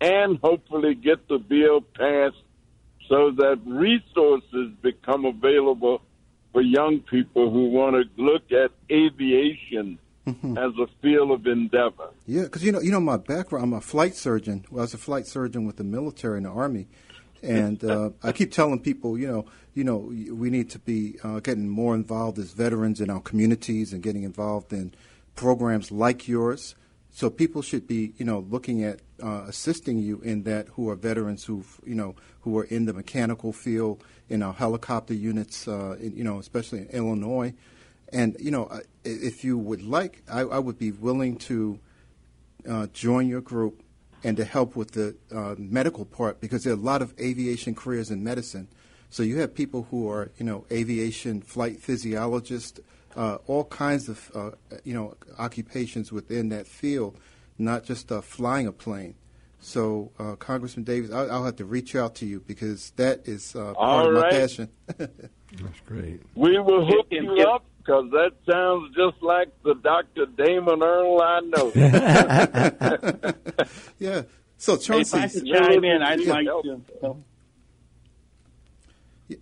and 0.00 0.38
hopefully 0.42 0.96
get 0.96 1.28
the 1.28 1.38
bill 1.38 1.80
passed 1.80 2.42
so 3.08 3.30
that 3.36 3.60
resources 3.64 4.72
become 4.82 5.24
available 5.24 6.02
for 6.52 6.62
young 6.62 7.00
people 7.00 7.50
who 7.50 7.70
want 7.70 7.94
to 7.94 8.22
look 8.22 8.50
at 8.50 8.72
aviation 8.90 9.98
mm-hmm. 10.26 10.58
as 10.58 10.72
a 10.78 10.86
field 11.00 11.30
of 11.30 11.46
endeavor. 11.46 12.10
Yeah, 12.26 12.42
because 12.42 12.64
you 12.64 12.72
know, 12.72 12.80
you 12.80 12.90
know, 12.90 13.00
my 13.00 13.16
background, 13.16 13.64
I'm 13.64 13.72
a 13.72 13.80
flight 13.80 14.16
surgeon. 14.16 14.64
Well, 14.70 14.80
I 14.80 14.82
was 14.82 14.94
a 14.94 14.98
flight 14.98 15.26
surgeon 15.26 15.64
with 15.64 15.76
the 15.76 15.84
military 15.84 16.38
and 16.38 16.46
the 16.46 16.50
army, 16.50 16.88
and 17.42 17.82
uh, 17.84 18.10
I 18.22 18.32
keep 18.32 18.52
telling 18.52 18.80
people, 18.80 19.18
you 19.18 19.26
know, 19.28 19.46
you 19.74 19.84
know, 19.84 20.12
we 20.32 20.50
need 20.50 20.70
to 20.70 20.78
be 20.78 21.18
uh, 21.22 21.40
getting 21.40 21.68
more 21.68 21.94
involved 21.94 22.38
as 22.38 22.52
veterans 22.52 23.00
in 23.00 23.10
our 23.10 23.20
communities 23.20 23.92
and 23.92 24.02
getting 24.02 24.24
involved 24.24 24.72
in 24.72 24.92
programs 25.36 25.92
like 25.92 26.26
yours. 26.26 26.74
So 27.10 27.30
people 27.30 27.62
should 27.62 27.86
be, 27.86 28.12
you 28.16 28.24
know, 28.24 28.40
looking 28.50 28.84
at 28.84 29.00
uh, 29.22 29.44
assisting 29.46 29.98
you 29.98 30.20
in 30.20 30.42
that 30.44 30.68
who 30.68 30.90
are 30.90 30.94
veterans 30.94 31.44
who, 31.44 31.64
you 31.84 31.94
know, 31.94 32.16
who 32.42 32.58
are 32.58 32.64
in 32.64 32.86
the 32.86 32.92
mechanical 32.92 33.52
field 33.52 34.02
in 34.28 34.42
our 34.42 34.52
helicopter 34.52 35.14
units, 35.14 35.66
uh, 35.66 35.96
in, 36.00 36.16
you 36.16 36.24
know, 36.24 36.38
especially 36.38 36.80
in 36.80 36.88
Illinois. 36.88 37.54
And 38.12 38.36
you 38.40 38.50
know, 38.50 38.80
if 39.04 39.44
you 39.44 39.58
would 39.58 39.82
like, 39.82 40.22
I, 40.30 40.40
I 40.40 40.58
would 40.58 40.78
be 40.78 40.92
willing 40.92 41.36
to 41.38 41.78
uh, 42.68 42.86
join 42.92 43.28
your 43.28 43.40
group 43.40 43.82
and 44.24 44.36
to 44.36 44.44
help 44.44 44.76
with 44.76 44.92
the 44.92 45.16
uh, 45.34 45.54
medical 45.58 46.04
part 46.04 46.40
because 46.40 46.64
there 46.64 46.72
are 46.72 46.76
a 46.76 46.80
lot 46.80 47.02
of 47.02 47.14
aviation 47.20 47.74
careers 47.74 48.10
in 48.10 48.22
medicine. 48.22 48.68
So 49.10 49.22
you 49.22 49.38
have 49.38 49.54
people 49.54 49.86
who 49.90 50.10
are, 50.10 50.30
you 50.38 50.44
know, 50.44 50.64
aviation 50.70 51.40
flight 51.40 51.80
physiologists, 51.80 52.80
uh, 53.16 53.38
all 53.46 53.64
kinds 53.64 54.08
of, 54.08 54.30
uh, 54.34 54.50
you 54.84 54.94
know, 54.94 55.14
occupations 55.38 56.12
within 56.12 56.50
that 56.50 56.66
field, 56.66 57.16
not 57.58 57.84
just 57.84 58.12
uh, 58.12 58.20
flying 58.20 58.66
a 58.66 58.72
plane. 58.72 59.14
So, 59.60 60.12
uh, 60.20 60.36
Congressman 60.36 60.84
Davis, 60.84 61.10
I'll, 61.10 61.30
I'll, 61.32 61.44
have 61.44 61.56
to 61.56 61.64
reach 61.64 61.96
out 61.96 62.14
to 62.16 62.26
you 62.26 62.44
because 62.46 62.92
that 62.96 63.26
is 63.26 63.54
part 63.54 63.76
all 63.76 64.06
of 64.06 64.14
my 64.14 64.30
passion. 64.30 64.68
That's 64.96 65.80
great. 65.84 66.22
We 66.36 66.60
will 66.60 66.86
hook 66.86 67.08
you 67.10 67.40
up 67.40 67.64
because 67.88 68.10
that 68.10 68.32
sounds 68.50 68.94
just 68.94 69.22
like 69.22 69.48
the 69.62 69.74
Dr. 69.74 70.26
Damon 70.26 70.82
Earl 70.82 71.22
I 71.22 71.40
know. 71.40 71.72
yeah. 73.98 74.22
So 74.58 74.76
Chauncey, 74.76 75.16
if 75.16 75.24
I 75.24 75.28
could 75.28 75.46
chime 75.46 75.84
in, 75.84 76.02
I'd 76.02 76.20
like 76.20 76.44
to. 76.44 76.82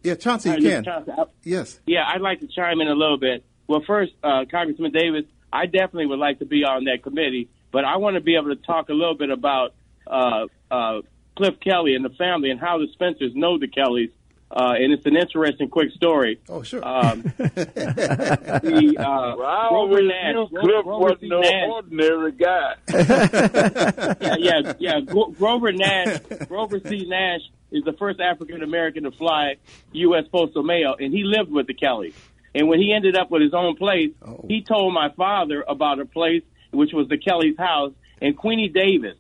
Yeah, 0.03 0.15
Chauncey, 0.15 0.51
you 0.51 0.59
can. 0.59 0.85
Chauncey, 0.85 1.11
I, 1.11 1.25
yes. 1.43 1.81
Yeah, 1.87 2.05
I'd 2.07 2.21
like 2.21 2.39
to 2.41 2.47
chime 2.47 2.81
in 2.81 2.87
a 2.87 2.95
little 2.95 3.19
bit. 3.19 3.45
Well, 3.67 3.83
first, 3.85 4.13
uh, 4.23 4.45
Congressman 4.49 4.93
Davis, 4.93 5.25
I 5.53 5.67
definitely 5.67 6.07
would 6.07 6.21
like 6.21 6.39
to 6.39 6.47
be 6.47 6.63
on 6.63 6.85
that 6.85 7.03
committee, 7.03 7.49
but 7.73 7.85
I 7.85 7.97
want 7.97 8.15
to 8.15 8.21
be 8.21 8.37
able 8.37 8.55
to 8.55 8.63
talk 8.63 8.91
a 8.91 8.93
little 8.93 9.17
bit 9.17 9.31
about 9.31 9.75
uh, 10.07 10.47
uh, 10.71 11.01
Cliff 11.37 11.55
Kelly 11.65 11.97
and 11.97 12.05
the 12.05 12.11
family 12.11 12.51
and 12.51 12.61
how 12.61 12.79
the 12.79 12.87
Spencers 12.93 13.33
know 13.35 13.59
the 13.59 13.67
Kellys 13.67 14.11
uh, 14.51 14.75
and 14.77 14.93
it's 14.93 15.05
an 15.07 15.17
interesting, 15.17 15.69
quick 15.69 15.91
story. 15.93 16.41
Oh, 16.49 16.63
sure. 16.63 16.87
Um, 16.87 17.23
the, 17.37 18.97
uh, 18.99 19.37
well, 19.37 19.69
Grover 19.71 20.03
Nash. 20.03 20.35
You, 20.35 20.47
Cliff 20.49 20.85
Grover 20.85 20.99
wasn't 20.99 21.31
no 21.31 21.41
Nash. 21.41 21.69
ordinary 21.69 22.33
guy. 22.33 22.75
yeah, 24.21 24.37
yeah, 24.39 24.73
yeah. 24.79 25.01
Grover 25.01 25.73
Nash, 25.73 26.21
Grover 26.49 26.81
C. 26.81 27.05
Nash 27.07 27.41
is 27.73 27.85
the 27.85 27.93
first 27.95 28.21
African 28.21 28.63
American 28.63 29.03
to 29.05 29.11
fly 29.11 29.57
U.S. 29.93 30.25
Postal 30.31 30.63
Mail, 30.63 30.97
and 30.99 31.13
he 31.13 31.25
lived 31.25 31.51
with 31.51 31.67
the 31.67 31.75
Kellys. 31.75 32.15
And 32.55 32.69
when 32.69 32.81
he 32.81 32.93
ended 32.93 33.17
up 33.17 33.31
with 33.31 33.43
his 33.43 33.53
own 33.53 33.77
place, 33.77 34.13
oh. 34.25 34.45
he 34.49 34.63
told 34.63 34.95
my 34.95 35.11
father 35.11 35.63
about 35.69 36.01
a 36.01 36.07
place 36.07 36.43
which 36.71 36.93
was 36.93 37.09
the 37.09 37.19
Kelly's 37.19 37.59
house, 37.59 37.93
and 38.21 38.37
Queenie 38.37 38.69
Davis, 38.69 39.17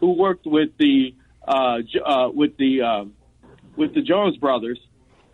who 0.00 0.12
worked 0.12 0.46
with 0.46 0.70
the 0.78 1.14
uh, 1.46 1.78
uh, 2.04 2.28
with 2.32 2.56
the 2.56 2.82
uh, 2.82 3.04
with 3.76 3.94
the 3.94 4.02
Jones 4.02 4.36
brothers, 4.36 4.78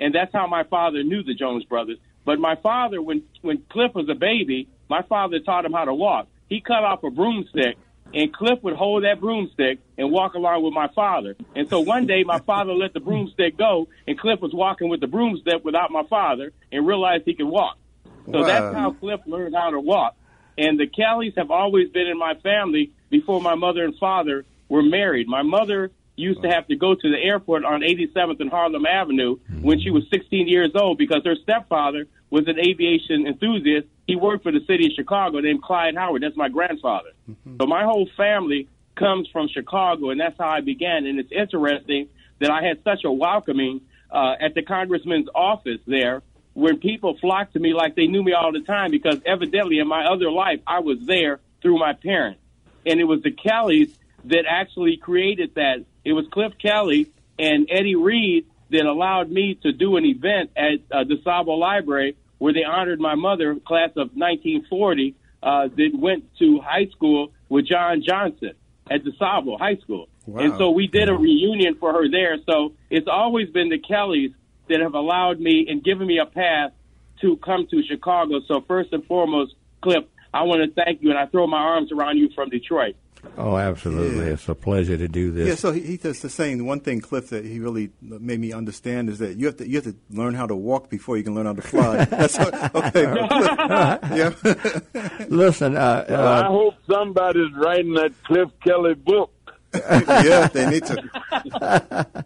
and 0.00 0.14
that's 0.14 0.32
how 0.32 0.46
my 0.46 0.64
father 0.64 1.02
knew 1.02 1.22
the 1.22 1.34
Jones 1.34 1.64
brothers. 1.64 1.98
But 2.24 2.38
my 2.38 2.56
father, 2.56 3.00
when 3.00 3.22
when 3.40 3.62
Cliff 3.70 3.94
was 3.94 4.08
a 4.08 4.14
baby, 4.14 4.68
my 4.88 5.02
father 5.02 5.40
taught 5.40 5.64
him 5.64 5.72
how 5.72 5.84
to 5.84 5.94
walk. 5.94 6.28
He 6.48 6.60
cut 6.60 6.84
off 6.84 7.02
a 7.02 7.10
broomstick, 7.10 7.76
and 8.14 8.32
Cliff 8.32 8.58
would 8.62 8.74
hold 8.74 9.04
that 9.04 9.20
broomstick 9.20 9.78
and 9.96 10.10
walk 10.10 10.34
along 10.34 10.62
with 10.62 10.74
my 10.74 10.88
father. 10.88 11.36
And 11.56 11.68
so 11.68 11.80
one 11.80 12.06
day, 12.06 12.24
my 12.24 12.38
father 12.40 12.72
let 12.72 12.92
the 12.92 13.00
broomstick 13.00 13.56
go, 13.56 13.88
and 14.06 14.18
Cliff 14.18 14.40
was 14.40 14.52
walking 14.52 14.88
with 14.88 15.00
the 15.00 15.06
broomstick 15.06 15.64
without 15.64 15.90
my 15.90 16.04
father, 16.08 16.52
and 16.70 16.86
realized 16.86 17.24
he 17.24 17.34
could 17.34 17.46
walk. 17.46 17.78
So 18.26 18.40
wow. 18.40 18.46
that's 18.46 18.74
how 18.74 18.92
Cliff 18.92 19.20
learned 19.26 19.54
how 19.54 19.70
to 19.70 19.80
walk. 19.80 20.16
And 20.58 20.78
the 20.78 20.86
Kellys 20.86 21.32
have 21.36 21.50
always 21.50 21.88
been 21.90 22.06
in 22.06 22.18
my 22.18 22.34
family 22.42 22.92
before 23.10 23.40
my 23.40 23.54
mother 23.54 23.84
and 23.84 23.96
father 23.98 24.44
were 24.68 24.82
married. 24.82 25.26
My 25.26 25.42
mother 25.42 25.90
used 26.16 26.42
to 26.42 26.48
have 26.48 26.66
to 26.68 26.76
go 26.76 26.94
to 26.94 27.10
the 27.10 27.18
airport 27.18 27.64
on 27.64 27.80
87th 27.80 28.40
and 28.40 28.50
Harlem 28.50 28.86
Avenue 28.86 29.38
when 29.60 29.80
she 29.80 29.90
was 29.90 30.04
16 30.12 30.46
years 30.46 30.70
old 30.74 30.98
because 30.98 31.22
her 31.24 31.36
stepfather 31.42 32.06
was 32.30 32.46
an 32.48 32.58
aviation 32.58 33.26
enthusiast. 33.26 33.86
He 34.06 34.16
worked 34.16 34.42
for 34.42 34.52
the 34.52 34.60
city 34.66 34.86
of 34.86 34.92
Chicago 34.92 35.40
named 35.40 35.62
Clyde 35.62 35.96
Howard. 35.96 36.22
That's 36.22 36.36
my 36.36 36.48
grandfather. 36.48 37.10
Mm-hmm. 37.30 37.56
So 37.60 37.66
my 37.66 37.84
whole 37.84 38.08
family 38.16 38.68
comes 38.94 39.28
from 39.32 39.48
Chicago, 39.48 40.10
and 40.10 40.20
that's 40.20 40.36
how 40.38 40.48
I 40.48 40.60
began. 40.60 41.06
And 41.06 41.18
it's 41.18 41.32
interesting 41.32 42.08
that 42.40 42.50
I 42.50 42.62
had 42.62 42.82
such 42.84 43.04
a 43.04 43.12
welcoming 43.12 43.80
uh, 44.10 44.34
at 44.40 44.54
the 44.54 44.62
congressman's 44.62 45.28
office 45.34 45.80
there 45.86 46.22
when 46.54 46.78
people 46.78 47.16
flocked 47.18 47.54
to 47.54 47.60
me 47.60 47.72
like 47.72 47.94
they 47.96 48.06
knew 48.06 48.22
me 48.22 48.32
all 48.32 48.52
the 48.52 48.60
time 48.60 48.90
because 48.90 49.18
evidently 49.24 49.78
in 49.78 49.88
my 49.88 50.04
other 50.04 50.30
life 50.30 50.60
I 50.66 50.80
was 50.80 50.98
there 51.00 51.40
through 51.62 51.78
my 51.78 51.94
parents. 51.94 52.40
And 52.84 53.00
it 53.00 53.04
was 53.04 53.22
the 53.22 53.30
Kellys 53.30 53.96
that 54.24 54.44
actually 54.48 54.96
created 54.96 55.54
that 55.54 55.84
it 56.04 56.12
was 56.12 56.26
Cliff 56.32 56.52
Kelly 56.60 57.10
and 57.38 57.68
Eddie 57.70 57.96
Reed 57.96 58.46
that 58.70 58.86
allowed 58.86 59.30
me 59.30 59.58
to 59.62 59.72
do 59.72 59.96
an 59.96 60.04
event 60.04 60.50
at 60.56 60.80
uh, 60.90 61.04
DuSable 61.04 61.58
Library 61.58 62.16
where 62.38 62.52
they 62.52 62.64
honored 62.64 62.98
my 62.98 63.14
mother, 63.14 63.54
class 63.54 63.90
of 63.90 64.10
1940, 64.14 65.14
uh, 65.42 65.68
that 65.68 65.90
went 65.94 66.24
to 66.38 66.60
high 66.60 66.86
school 66.86 67.32
with 67.48 67.66
John 67.66 68.02
Johnson 68.02 68.52
at 68.90 69.04
DuSable 69.04 69.58
High 69.58 69.76
School. 69.76 70.08
Wow. 70.26 70.42
And 70.42 70.54
so 70.58 70.70
we 70.70 70.86
did 70.86 71.08
a 71.08 71.14
reunion 71.14 71.76
for 71.78 71.92
her 71.92 72.10
there. 72.10 72.36
So 72.46 72.72
it's 72.90 73.08
always 73.08 73.48
been 73.50 73.68
the 73.68 73.78
Kellys 73.78 74.32
that 74.68 74.80
have 74.80 74.94
allowed 74.94 75.40
me 75.40 75.66
and 75.68 75.82
given 75.84 76.06
me 76.06 76.18
a 76.18 76.26
path 76.26 76.72
to 77.20 77.36
come 77.36 77.66
to 77.70 77.82
Chicago. 77.82 78.40
So 78.46 78.60
first 78.60 78.92
and 78.92 79.04
foremost, 79.06 79.54
Cliff, 79.80 80.04
I 80.34 80.42
want 80.42 80.62
to 80.62 80.84
thank 80.84 81.02
you, 81.02 81.10
and 81.10 81.18
I 81.18 81.26
throw 81.26 81.46
my 81.46 81.58
arms 81.58 81.92
around 81.92 82.18
you 82.18 82.30
from 82.34 82.48
Detroit. 82.48 82.96
Oh, 83.38 83.56
absolutely! 83.56 84.26
Yeah. 84.26 84.32
It's 84.32 84.48
a 84.48 84.54
pleasure 84.54 84.96
to 84.96 85.06
do 85.06 85.30
this. 85.30 85.48
Yeah. 85.48 85.54
So 85.54 85.72
he, 85.72 85.80
he 85.80 85.96
does 85.96 86.20
the 86.20 86.28
same. 86.28 86.66
One 86.66 86.80
thing, 86.80 87.00
Cliff, 87.00 87.30
that 87.30 87.44
he 87.44 87.60
really 87.60 87.90
made 88.00 88.40
me 88.40 88.52
understand 88.52 89.08
is 89.08 89.20
that 89.20 89.36
you 89.36 89.46
have 89.46 89.56
to 89.58 89.68
you 89.68 89.76
have 89.76 89.84
to 89.84 89.94
learn 90.10 90.34
how 90.34 90.46
to 90.46 90.56
walk 90.56 90.90
before 90.90 91.16
you 91.16 91.22
can 91.22 91.34
learn 91.34 91.46
how 91.46 91.52
to 91.52 91.62
fly. 91.62 92.04
That's 92.04 92.38
okay. 92.38 93.04
yeah. 94.16 94.32
Listen, 95.28 95.76
uh, 95.76 96.04
well, 96.08 96.26
uh, 96.26 96.42
I 96.42 96.46
hope 96.46 96.74
somebody's 96.90 97.52
writing 97.54 97.94
that 97.94 98.12
Cliff 98.24 98.50
Kelly 98.64 98.94
book. 98.94 99.30
yeah, 99.72 100.48
they 100.48 100.68
need 100.68 100.84
to. 100.84 102.24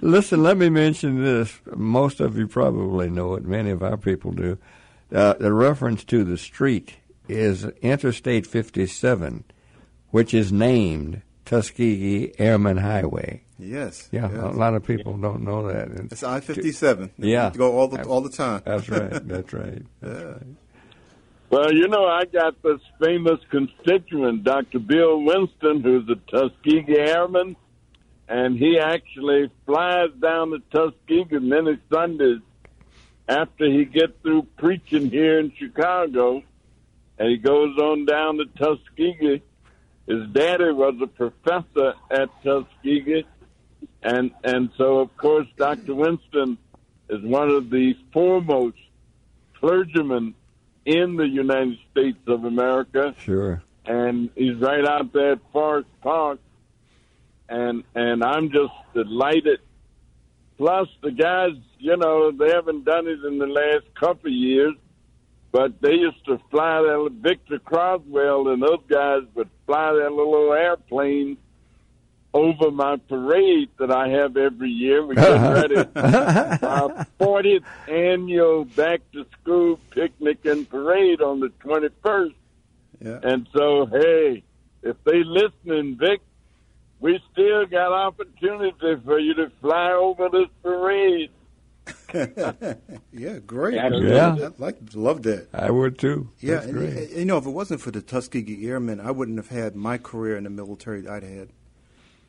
Listen, 0.00 0.42
let 0.42 0.56
me 0.56 0.70
mention 0.70 1.22
this. 1.22 1.60
Most 1.74 2.20
of 2.20 2.38
you 2.38 2.46
probably 2.46 3.10
know 3.10 3.34
it. 3.34 3.44
Many 3.44 3.70
of 3.70 3.82
our 3.82 3.96
people 3.96 4.30
do. 4.30 4.58
Uh, 5.12 5.34
the 5.34 5.52
reference 5.52 6.04
to 6.04 6.24
the 6.24 6.38
street 6.38 6.96
is 7.28 7.64
Interstate 7.82 8.46
57 8.46 9.44
which 10.10 10.32
is 10.32 10.50
named 10.50 11.22
Tuskegee 11.44 12.32
Airman 12.38 12.78
Highway. 12.78 13.42
Yes. 13.58 14.08
Yeah, 14.10 14.30
yes. 14.30 14.42
a 14.42 14.48
lot 14.48 14.74
of 14.74 14.82
people 14.82 15.16
don't 15.18 15.42
know 15.42 15.68
that. 15.68 15.88
It's 16.10 16.22
I 16.22 16.40
fifty 16.40 16.72
seven. 16.72 17.10
Yeah, 17.18 17.52
go 17.54 17.76
all 17.78 17.88
the 17.88 18.02
all 18.04 18.22
the 18.22 18.30
time. 18.30 18.62
That's 18.64 18.88
right. 18.88 19.10
That's 19.28 19.52
right. 19.52 19.82
That's 20.00 20.22
yeah. 20.22 20.26
right. 20.26 20.42
Well, 21.50 21.72
you 21.72 21.86
know, 21.88 22.06
I 22.06 22.24
got 22.24 22.60
this 22.62 22.80
famous 22.98 23.38
constituent, 23.50 24.42
Dr. 24.42 24.78
Bill 24.78 25.22
Winston, 25.22 25.82
who's 25.82 26.08
a 26.08 26.16
Tuskegee 26.30 26.98
Airman, 26.98 27.56
and 28.28 28.58
he 28.58 28.78
actually 28.78 29.50
flies 29.66 30.10
down 30.20 30.50
to 30.50 30.58
Tuskegee 30.74 31.38
many 31.38 31.78
Sundays 31.92 32.40
after 33.28 33.66
he 33.66 33.84
gets 33.84 34.12
through 34.22 34.46
preaching 34.56 35.10
here 35.10 35.38
in 35.38 35.52
Chicago, 35.56 36.42
and 37.18 37.28
he 37.30 37.36
goes 37.36 37.76
on 37.78 38.04
down 38.04 38.38
to 38.38 38.44
Tuskegee 38.46 39.42
his 40.06 40.24
daddy 40.28 40.70
was 40.70 40.94
a 41.02 41.06
professor 41.08 41.94
at 42.10 42.28
Tuskegee, 42.44 43.24
and 44.04 44.30
and 44.44 44.70
so 44.76 44.98
of 45.00 45.16
course 45.16 45.48
Dr. 45.56 45.94
Winston 45.96 46.58
is 47.08 47.22
one 47.22 47.50
of 47.50 47.70
the 47.70 47.94
foremost 48.12 48.76
clergymen 49.58 50.34
in 50.84 51.16
the 51.16 51.26
United 51.26 51.78
States 51.90 52.18
of 52.28 52.44
America, 52.44 53.14
Sure. 53.18 53.62
and 53.84 54.30
he's 54.36 54.54
right 54.58 54.84
out 54.86 55.12
there 55.12 55.32
at 55.32 55.40
Forest 55.52 55.88
Park, 56.02 56.38
and 57.48 57.82
and 57.96 58.22
I'm 58.22 58.52
just 58.52 58.72
delighted. 58.94 59.58
Plus, 60.56 60.88
the 61.02 61.10
guys, 61.10 61.50
you 61.78 61.96
know, 61.96 62.30
they 62.30 62.48
haven't 62.50 62.84
done 62.84 63.08
it 63.08 63.22
in 63.24 63.38
the 63.38 63.46
last 63.46 63.92
couple 63.94 64.28
of 64.28 64.32
years, 64.32 64.74
but 65.56 65.80
they 65.80 65.94
used 65.94 66.22
to 66.26 66.38
fly 66.50 66.82
their 66.82 67.08
Victor 67.08 67.58
Croswell 67.58 68.48
and 68.48 68.62
those 68.62 68.82
guys 68.90 69.22
would 69.34 69.48
fly 69.64 69.94
their 69.94 70.10
little 70.10 70.52
airplane 70.52 71.38
over 72.34 72.70
my 72.70 72.96
parade 73.08 73.70
that 73.78 73.90
I 73.90 74.08
have 74.08 74.36
every 74.36 74.68
year. 74.68 75.06
We 75.06 75.14
get 75.14 75.30
ready 75.30 75.76
our 75.76 77.06
40th 77.18 77.64
annual 77.88 78.66
back 78.66 79.00
to 79.12 79.24
school 79.40 79.80
picnic 79.92 80.44
and 80.44 80.68
parade 80.68 81.22
on 81.22 81.40
the 81.40 81.48
21st. 81.64 82.34
Yeah. 83.00 83.20
And 83.22 83.48
so, 83.56 83.86
hey, 83.86 84.42
if 84.82 85.02
they 85.04 85.24
listening, 85.24 85.96
Vic, 85.96 86.20
we 87.00 87.18
still 87.32 87.64
got 87.64 87.92
opportunity 87.92 88.96
for 89.06 89.18
you 89.18 89.32
to 89.32 89.50
fly 89.62 89.92
over 89.92 90.28
this 90.28 90.50
parade. 90.62 91.30
yeah, 93.12 93.38
great. 93.46 93.74
Yeah. 93.74 94.36
I 94.40 94.50
like 94.58 94.78
love 94.94 95.22
that. 95.24 95.48
I 95.52 95.70
would 95.70 95.98
too. 95.98 96.30
Yeah, 96.40 96.54
That's 96.54 96.66
and, 96.66 96.74
great. 96.74 96.96
and, 96.96 97.10
you 97.10 97.24
know, 97.24 97.38
if 97.38 97.46
it 97.46 97.50
wasn't 97.50 97.80
for 97.80 97.90
the 97.90 98.02
Tuskegee 98.02 98.66
Airmen, 98.68 99.00
I 99.00 99.10
wouldn't 99.10 99.38
have 99.38 99.48
had 99.48 99.76
my 99.76 99.98
career 99.98 100.36
in 100.36 100.44
the 100.44 100.50
military 100.50 101.02
that 101.02 101.12
I'd 101.12 101.22
had, 101.22 101.48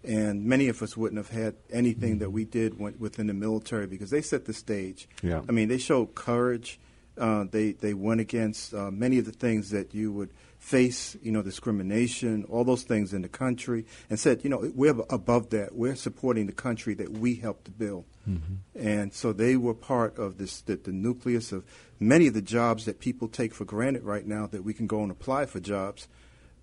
and 0.04 0.46
many 0.46 0.68
of 0.68 0.82
us 0.82 0.96
wouldn't 0.98 1.18
have 1.18 1.30
had 1.30 1.56
anything 1.72 2.20
that 2.20 2.32
we 2.32 2.46
did 2.46 2.80
when, 2.80 2.96
within 3.00 3.28
the 3.28 3.34
military 3.34 3.88
because 3.88 4.10
they 4.10 4.22
set 4.22 4.46
the 4.46 4.54
stage. 4.54 5.08
Yeah. 5.22 5.42
I 5.48 5.52
mean, 5.52 5.68
they 5.68 5.78
showed 5.78 6.16
courage. 6.16 6.80
Uh, 7.18 7.46
they 7.50 7.72
they 7.72 7.94
went 7.94 8.22
against 8.22 8.74
uh, 8.74 8.92
many 8.92 9.18
of 9.18 9.26
the 9.26 9.32
things 9.32 9.72
that 9.72 9.94
you 9.94 10.12
would 10.12 10.30
face, 10.68 11.16
you 11.22 11.32
know, 11.32 11.42
discrimination, 11.42 12.44
all 12.50 12.66
those 12.66 12.84
things 12.84 13.14
in 13.14 13.22
the 13.22 13.30
country, 13.30 13.86
and 14.10 14.20
said, 14.20 14.44
you 14.44 14.50
know, 14.50 14.70
we're 14.76 14.94
above 15.10 15.50
that. 15.52 15.74
We're 15.74 15.96
supporting 15.96 16.46
the 16.46 16.52
country 16.52 16.94
that 16.96 17.10
we 17.10 17.36
helped 17.36 17.66
to 17.66 17.72
build. 17.72 18.04
Mm-hmm. 18.30 18.56
And 18.78 19.14
so 19.14 19.32
they 19.32 19.56
were 19.56 19.74
part 19.74 20.18
of 20.18 20.38
this, 20.38 20.60
the, 20.60 20.76
the 20.76 20.92
nucleus 20.92 21.54
of 21.54 21.64
many 22.02 22.28
of 22.28 22.34
the 22.34 22.42
jobs 22.42 22.84
that 22.84 23.00
people 23.00 23.30
take 23.30 23.54
for 23.54 23.64
granted 23.64 24.04
right 24.04 24.28
now 24.28 24.46
that 24.48 24.66
we 24.66 24.74
can 24.74 24.88
go 24.88 25.04
and 25.04 25.10
apply 25.10 25.46
for 25.46 25.62
jobs. 25.62 26.10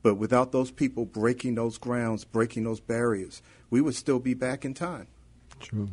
But 0.03 0.17
without 0.17 0.53
those 0.53 0.71
people 0.71 1.07
breaking 1.07 1.55
those 1.55 1.79
grounds, 1.79 2.27
breaking 2.27 2.65
those 2.65 2.81
barriers, 2.81 3.41
we 3.71 3.81
would 3.81 3.95
still 3.95 4.19
be 4.19 4.35
back 4.35 4.67
in 4.67 4.75
time. 4.75 5.07
True. 5.61 5.89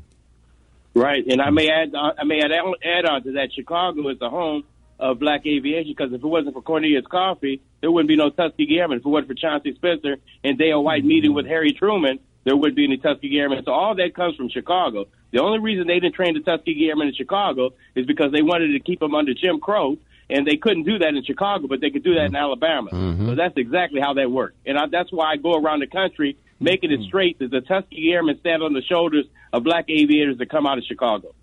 Right, 0.94 1.26
and 1.26 1.42
I 1.42 1.50
may 1.50 1.70
add, 1.70 1.96
I 1.96 2.26
may 2.26 2.42
add, 2.42 2.52
add 2.52 3.06
on 3.06 3.24
to 3.24 3.32
that. 3.34 3.54
Chicago 3.56 4.10
is 4.10 4.20
the 4.20 4.30
home 4.30 4.66
of 5.02 5.20
black 5.20 5.46
aviation 5.46 5.94
because 5.98 6.14
if 6.14 6.24
it 6.24 6.28
wasn't 6.28 6.54
for 6.54 6.62
Cornelius 6.62 7.06
Coffee, 7.10 7.62
there 7.82 7.92
wouldn't 7.92 8.08
be 8.08 8.16
no 8.16 8.30
Tuskegee 8.30 8.80
Airmen. 8.80 9.00
If 9.00 9.06
it 9.06 9.10
wasn't 9.10 9.30
for 9.30 9.34
Chauncey 9.34 9.74
Spencer 9.76 10.18
and 10.44 10.58
Dale 10.58 10.82
White 10.82 11.04
meeting 11.04 11.34
with 11.34 11.48
Harry 11.48 11.74
Truman, 11.74 12.20
there 12.44 12.56
wouldn't 12.56 12.76
be 12.76 12.86
any 12.86 12.98
Tuskegee 12.98 13.40
Airmen. 13.40 13.64
So 13.66 13.72
all 13.72 13.96
that 13.96 14.16
comes 14.16 14.36
from 14.36 14.50
Chicago. 14.50 15.06
The 15.32 15.42
only 15.42 15.60
reason 15.60 15.88
they 15.88 16.00
didn't 16.00 16.16
train 16.16 16.36
the 16.36 16.42
Tuskegee 16.42 16.88
Airmen 16.88 17.08
in 17.08 17.16
Chicago 17.16 17.72
is 17.96 18.06
because 18.06 18.32
they 18.32 18.44
wanted 18.44 18.74
to 18.74 18.80
keep 18.80 19.00
them 19.00 19.16
under 19.16 19.34
Jim 19.34 19.60
Crow, 19.60 19.98
and 20.30 20.46
they 20.46 20.58
couldn't 20.58 20.84
do 20.84 21.00
that 21.00 21.10
in 21.10 21.24
Chicago, 21.24 21.68
but 21.68 21.82
they 21.82 21.90
could 21.90 22.04
do 22.04 22.14
that 22.16 22.26
in 22.26 22.36
Alabama. 22.36 22.92
Mm-hmm. 22.92 23.28
So 23.28 23.36
that's 23.36 23.58
exactly 23.58 24.02
how 24.02 24.14
that 24.14 24.30
worked, 24.30 24.58
and 24.66 24.78
I, 24.78 24.86
that's 24.92 25.12
why 25.12 25.32
I 25.32 25.38
go 25.38 25.56
around 25.56 25.80
the 25.80 25.88
country 25.88 26.38
making 26.60 26.92
it 26.92 27.00
mm-hmm. 27.00 27.08
straight 27.08 27.40
that 27.40 27.50
the 27.50 27.62
Tuskegee 27.62 28.14
Airmen 28.14 28.40
stand 28.40 28.62
on 28.62 28.74
the 28.74 28.84
shoulders 28.84 29.26
of 29.52 29.64
black 29.64 29.86
aviators 29.90 30.38
that 30.38 30.50
come 30.50 30.68
out 30.68 30.78
of 30.78 30.84
Chicago. 30.84 31.34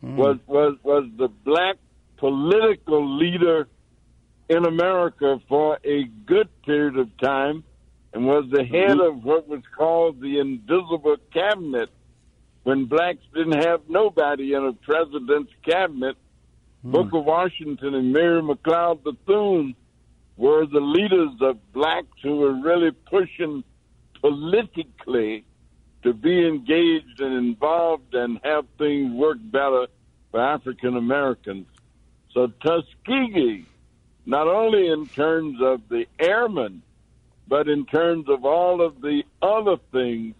hmm. 0.00 0.16
was 0.16 0.38
was 0.46 0.76
was 0.82 1.08
the 1.16 1.28
black 1.28 1.76
political 2.16 3.18
leader 3.18 3.68
in 4.48 4.64
America 4.64 5.38
for 5.48 5.78
a 5.84 6.04
good 6.26 6.48
period 6.64 6.96
of 6.96 7.08
time 7.18 7.64
and 8.12 8.26
was 8.26 8.44
the 8.50 8.58
mm-hmm. 8.58 8.74
head 8.74 9.00
of 9.00 9.24
what 9.24 9.48
was 9.48 9.62
called 9.76 10.20
the 10.20 10.38
invisible 10.38 11.16
cabinet 11.32 11.88
when 12.62 12.84
blacks 12.84 13.24
didn't 13.34 13.64
have 13.64 13.80
nobody 13.88 14.54
in 14.54 14.64
a 14.64 14.72
president's 14.72 15.52
cabinet. 15.68 16.16
Booker 16.84 17.20
Washington 17.20 17.94
and 17.94 18.12
Mary 18.12 18.42
McLeod 18.42 19.04
Bethune 19.04 19.76
were 20.36 20.66
the 20.66 20.80
leaders 20.80 21.30
of 21.40 21.72
blacks 21.72 22.18
who 22.22 22.36
were 22.36 22.54
really 22.54 22.90
pushing 22.90 23.62
politically 24.20 25.44
to 26.02 26.12
be 26.12 26.46
engaged 26.46 27.20
and 27.20 27.34
involved 27.34 28.14
and 28.14 28.40
have 28.42 28.66
things 28.78 29.12
work 29.12 29.38
better 29.40 29.86
for 30.32 30.40
African 30.40 30.96
Americans. 30.96 31.66
So 32.32 32.48
Tuskegee, 32.48 33.66
not 34.26 34.48
only 34.48 34.88
in 34.88 35.06
terms 35.06 35.58
of 35.62 35.82
the 35.88 36.06
airmen, 36.18 36.82
but 37.46 37.68
in 37.68 37.86
terms 37.86 38.28
of 38.28 38.44
all 38.44 38.80
of 38.80 39.00
the 39.00 39.22
other 39.40 39.76
things 39.92 40.34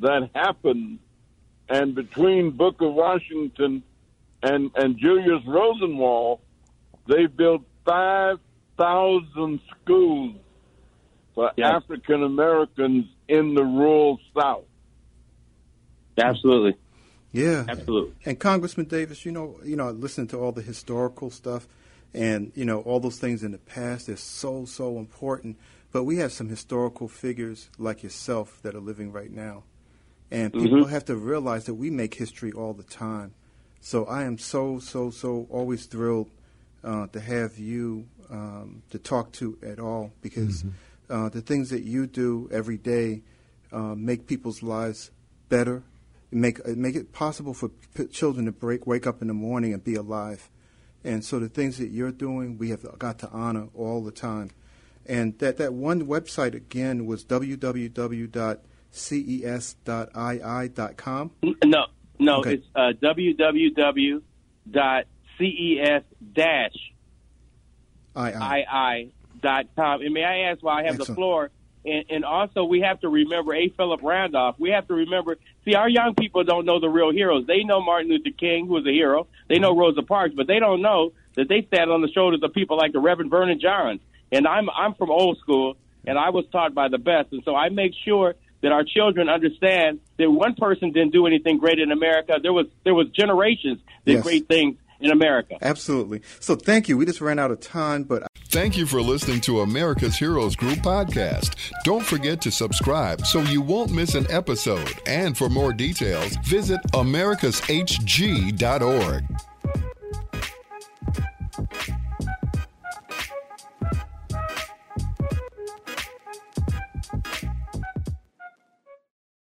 that 0.00 0.30
happened, 0.34 0.98
and 1.68 1.94
between 1.94 2.50
Booker 2.50 2.88
Washington 2.88 3.82
and, 4.44 4.70
and 4.76 4.98
Julius 4.98 5.42
Rosenwald, 5.46 6.40
they 7.08 7.26
built 7.26 7.62
5,000 7.86 9.60
schools 9.70 10.36
for 11.34 11.50
Yes. 11.56 11.82
African 11.82 12.22
Americans 12.22 13.06
in 13.26 13.54
the 13.54 13.64
rural 13.64 14.20
South. 14.38 14.64
Absolutely. 16.18 16.76
Yeah, 17.32 17.64
Absolutely. 17.68 18.14
And 18.24 18.38
Congressman 18.38 18.86
Davis, 18.86 19.24
you 19.24 19.32
know, 19.32 19.58
you 19.64 19.74
know, 19.74 19.88
I 19.88 19.90
listen 19.90 20.28
to 20.28 20.38
all 20.38 20.52
the 20.52 20.62
historical 20.62 21.30
stuff, 21.30 21.66
and 22.12 22.52
you 22.54 22.64
know, 22.64 22.80
all 22.82 23.00
those 23.00 23.18
things 23.18 23.42
in 23.42 23.50
the 23.50 23.58
past. 23.58 24.06
They're 24.06 24.16
so 24.16 24.66
so 24.66 24.98
important. 24.98 25.58
But 25.90 26.04
we 26.04 26.18
have 26.18 26.32
some 26.32 26.48
historical 26.48 27.08
figures 27.08 27.70
like 27.76 28.04
yourself 28.04 28.60
that 28.62 28.76
are 28.76 28.80
living 28.80 29.10
right 29.10 29.32
now, 29.32 29.64
and 30.30 30.52
mm-hmm. 30.52 30.62
people 30.62 30.84
have 30.86 31.04
to 31.06 31.16
realize 31.16 31.64
that 31.64 31.74
we 31.74 31.90
make 31.90 32.14
history 32.14 32.52
all 32.52 32.72
the 32.72 32.84
time. 32.84 33.34
So 33.84 34.06
I 34.06 34.24
am 34.24 34.38
so 34.38 34.78
so 34.78 35.10
so 35.10 35.46
always 35.50 35.84
thrilled 35.84 36.30
uh, 36.82 37.06
to 37.08 37.20
have 37.20 37.58
you 37.58 38.06
um, 38.30 38.82
to 38.88 38.98
talk 38.98 39.30
to 39.32 39.58
at 39.62 39.78
all 39.78 40.10
because 40.22 40.64
uh, 41.10 41.28
the 41.28 41.42
things 41.42 41.68
that 41.68 41.82
you 41.82 42.06
do 42.06 42.48
every 42.50 42.78
day 42.78 43.20
uh, 43.72 43.94
make 43.94 44.26
people's 44.26 44.62
lives 44.62 45.10
better 45.50 45.82
make 46.30 46.60
uh, 46.66 46.72
make 46.74 46.96
it 46.96 47.12
possible 47.12 47.52
for 47.52 47.68
p- 47.94 48.06
children 48.06 48.46
to 48.46 48.52
break 48.52 48.86
wake 48.86 49.06
up 49.06 49.20
in 49.20 49.28
the 49.28 49.34
morning 49.34 49.74
and 49.74 49.84
be 49.84 49.96
alive. 49.96 50.48
And 51.04 51.22
so 51.22 51.38
the 51.38 51.50
things 51.50 51.76
that 51.76 51.90
you're 51.90 52.10
doing, 52.10 52.56
we 52.56 52.70
have 52.70 52.86
got 52.98 53.18
to 53.18 53.28
honor 53.28 53.68
all 53.74 54.02
the 54.02 54.10
time. 54.10 54.50
And 55.04 55.38
that, 55.40 55.58
that 55.58 55.74
one 55.74 56.06
website 56.06 56.54
again 56.54 57.04
was 57.04 57.22
www.ces.ii.com. 57.24 58.60
N- 61.42 61.54
No, 61.64 61.86
no, 62.18 62.38
Okay. 62.40 62.54
it's 62.54 62.66
uh, 62.74 62.92
www.ces-ii.com. 63.02 64.20
II. 69.44 70.06
And 70.06 70.14
may 70.14 70.24
I 70.24 70.50
ask 70.50 70.62
why 70.62 70.80
I 70.82 70.84
have 70.84 70.98
the 70.98 71.04
floor? 71.04 71.50
And, 71.84 72.04
and 72.08 72.24
also, 72.24 72.64
we 72.64 72.80
have 72.80 73.00
to 73.00 73.08
remember 73.10 73.54
A. 73.54 73.68
Philip 73.68 74.00
Randolph. 74.02 74.56
We 74.58 74.70
have 74.70 74.88
to 74.88 74.94
remember. 74.94 75.36
See, 75.66 75.74
our 75.74 75.88
young 75.88 76.14
people 76.14 76.42
don't 76.44 76.64
know 76.64 76.80
the 76.80 76.88
real 76.88 77.12
heroes. 77.12 77.46
They 77.46 77.62
know 77.62 77.82
Martin 77.82 78.08
Luther 78.10 78.30
King, 78.38 78.66
who 78.66 78.72
was 78.74 78.86
a 78.86 78.90
hero. 78.92 79.26
They 79.48 79.58
know 79.58 79.76
Rosa 79.76 80.02
Parks, 80.02 80.34
but 80.34 80.46
they 80.46 80.58
don't 80.60 80.80
know 80.80 81.12
that 81.36 81.48
they 81.48 81.62
stand 81.66 81.90
on 81.90 82.00
the 82.00 82.08
shoulders 82.08 82.40
of 82.42 82.54
people 82.54 82.78
like 82.78 82.92
the 82.92 83.00
Reverend 83.00 83.30
Vernon 83.30 83.60
Johns. 83.60 84.00
And 84.32 84.46
I'm 84.46 84.70
I'm 84.70 84.94
from 84.94 85.10
old 85.10 85.36
school, 85.38 85.76
and 86.06 86.18
I 86.18 86.30
was 86.30 86.46
taught 86.50 86.74
by 86.74 86.88
the 86.88 86.96
best. 86.98 87.32
And 87.32 87.42
so 87.44 87.54
I 87.54 87.68
make 87.68 87.92
sure 88.04 88.34
that 88.64 88.72
our 88.72 88.82
children 88.82 89.28
understand 89.28 90.00
that 90.18 90.28
one 90.30 90.54
person 90.56 90.90
didn't 90.90 91.12
do 91.12 91.26
anything 91.26 91.58
great 91.58 91.78
in 91.78 91.92
America. 91.92 92.38
There 92.42 92.52
was 92.52 92.66
there 92.82 92.94
was 92.94 93.08
generations 93.10 93.78
did 94.04 94.14
Yes. 94.14 94.22
great 94.24 94.48
things 94.48 94.76
in 95.00 95.12
America. 95.12 95.56
Absolutely. 95.62 96.22
So 96.40 96.56
thank 96.56 96.88
you. 96.88 96.96
We 96.96 97.06
just 97.06 97.20
ran 97.20 97.38
out 97.38 97.52
of 97.52 97.60
time, 97.60 98.02
but 98.02 98.26
Thank 98.48 98.76
you 98.76 98.86
for 98.86 99.00
listening 99.02 99.40
to 99.42 99.60
America's 99.62 100.16
Heroes 100.16 100.54
Group 100.54 100.78
podcast. 100.78 101.56
Don't 101.82 102.04
forget 102.06 102.40
to 102.42 102.52
subscribe 102.52 103.26
so 103.26 103.40
you 103.40 103.60
won't 103.60 103.90
miss 103.90 104.14
an 104.14 104.26
episode. 104.30 104.92
And 105.08 105.36
for 105.36 105.48
more 105.48 105.72
details, 105.72 106.36
visit 106.44 106.80
americashg.org. 106.92 109.24